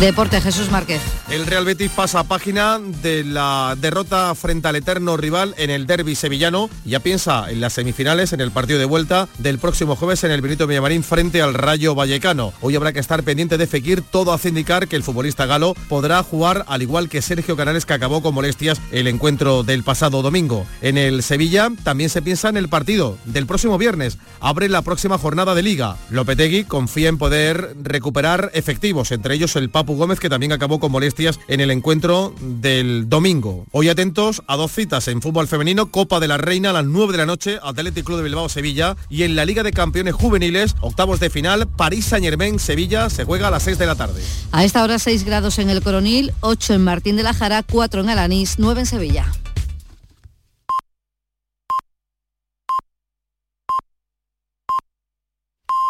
[0.01, 0.99] Deporte Jesús Márquez.
[1.29, 6.15] El Real Betis pasa página de la derrota frente al eterno rival en el derby
[6.15, 6.71] sevillano.
[6.85, 10.41] Ya piensa en las semifinales en el partido de vuelta del próximo jueves en el
[10.41, 12.51] Benito Villamarín frente al Rayo Vallecano.
[12.61, 14.01] Hoy habrá que estar pendiente de Fekir.
[14.01, 17.93] Todo hace indicar que el futbolista galo podrá jugar al igual que Sergio Canales que
[17.93, 20.65] acabó con molestias el encuentro del pasado domingo.
[20.81, 24.17] En el Sevilla también se piensa en el partido del próximo viernes.
[24.39, 25.95] Abre la próxima jornada de liga.
[26.09, 31.39] Lopetegui confía en poder recuperar efectivos, entre ellos el Gómez, que también acabó con molestias
[31.47, 33.65] en el encuentro del domingo.
[33.71, 37.11] Hoy atentos a dos citas en fútbol femenino, Copa de la Reina a las 9
[37.11, 40.75] de la noche, Atlético Club de Bilbao Sevilla y en la Liga de Campeones Juveniles,
[40.81, 44.21] octavos de final, París Saint Germain Sevilla se juega a las 6 de la tarde.
[44.51, 48.01] A esta hora 6 grados en el Coronil, 8 en Martín de la Jara, 4
[48.01, 49.31] en Alanís, 9 en Sevilla.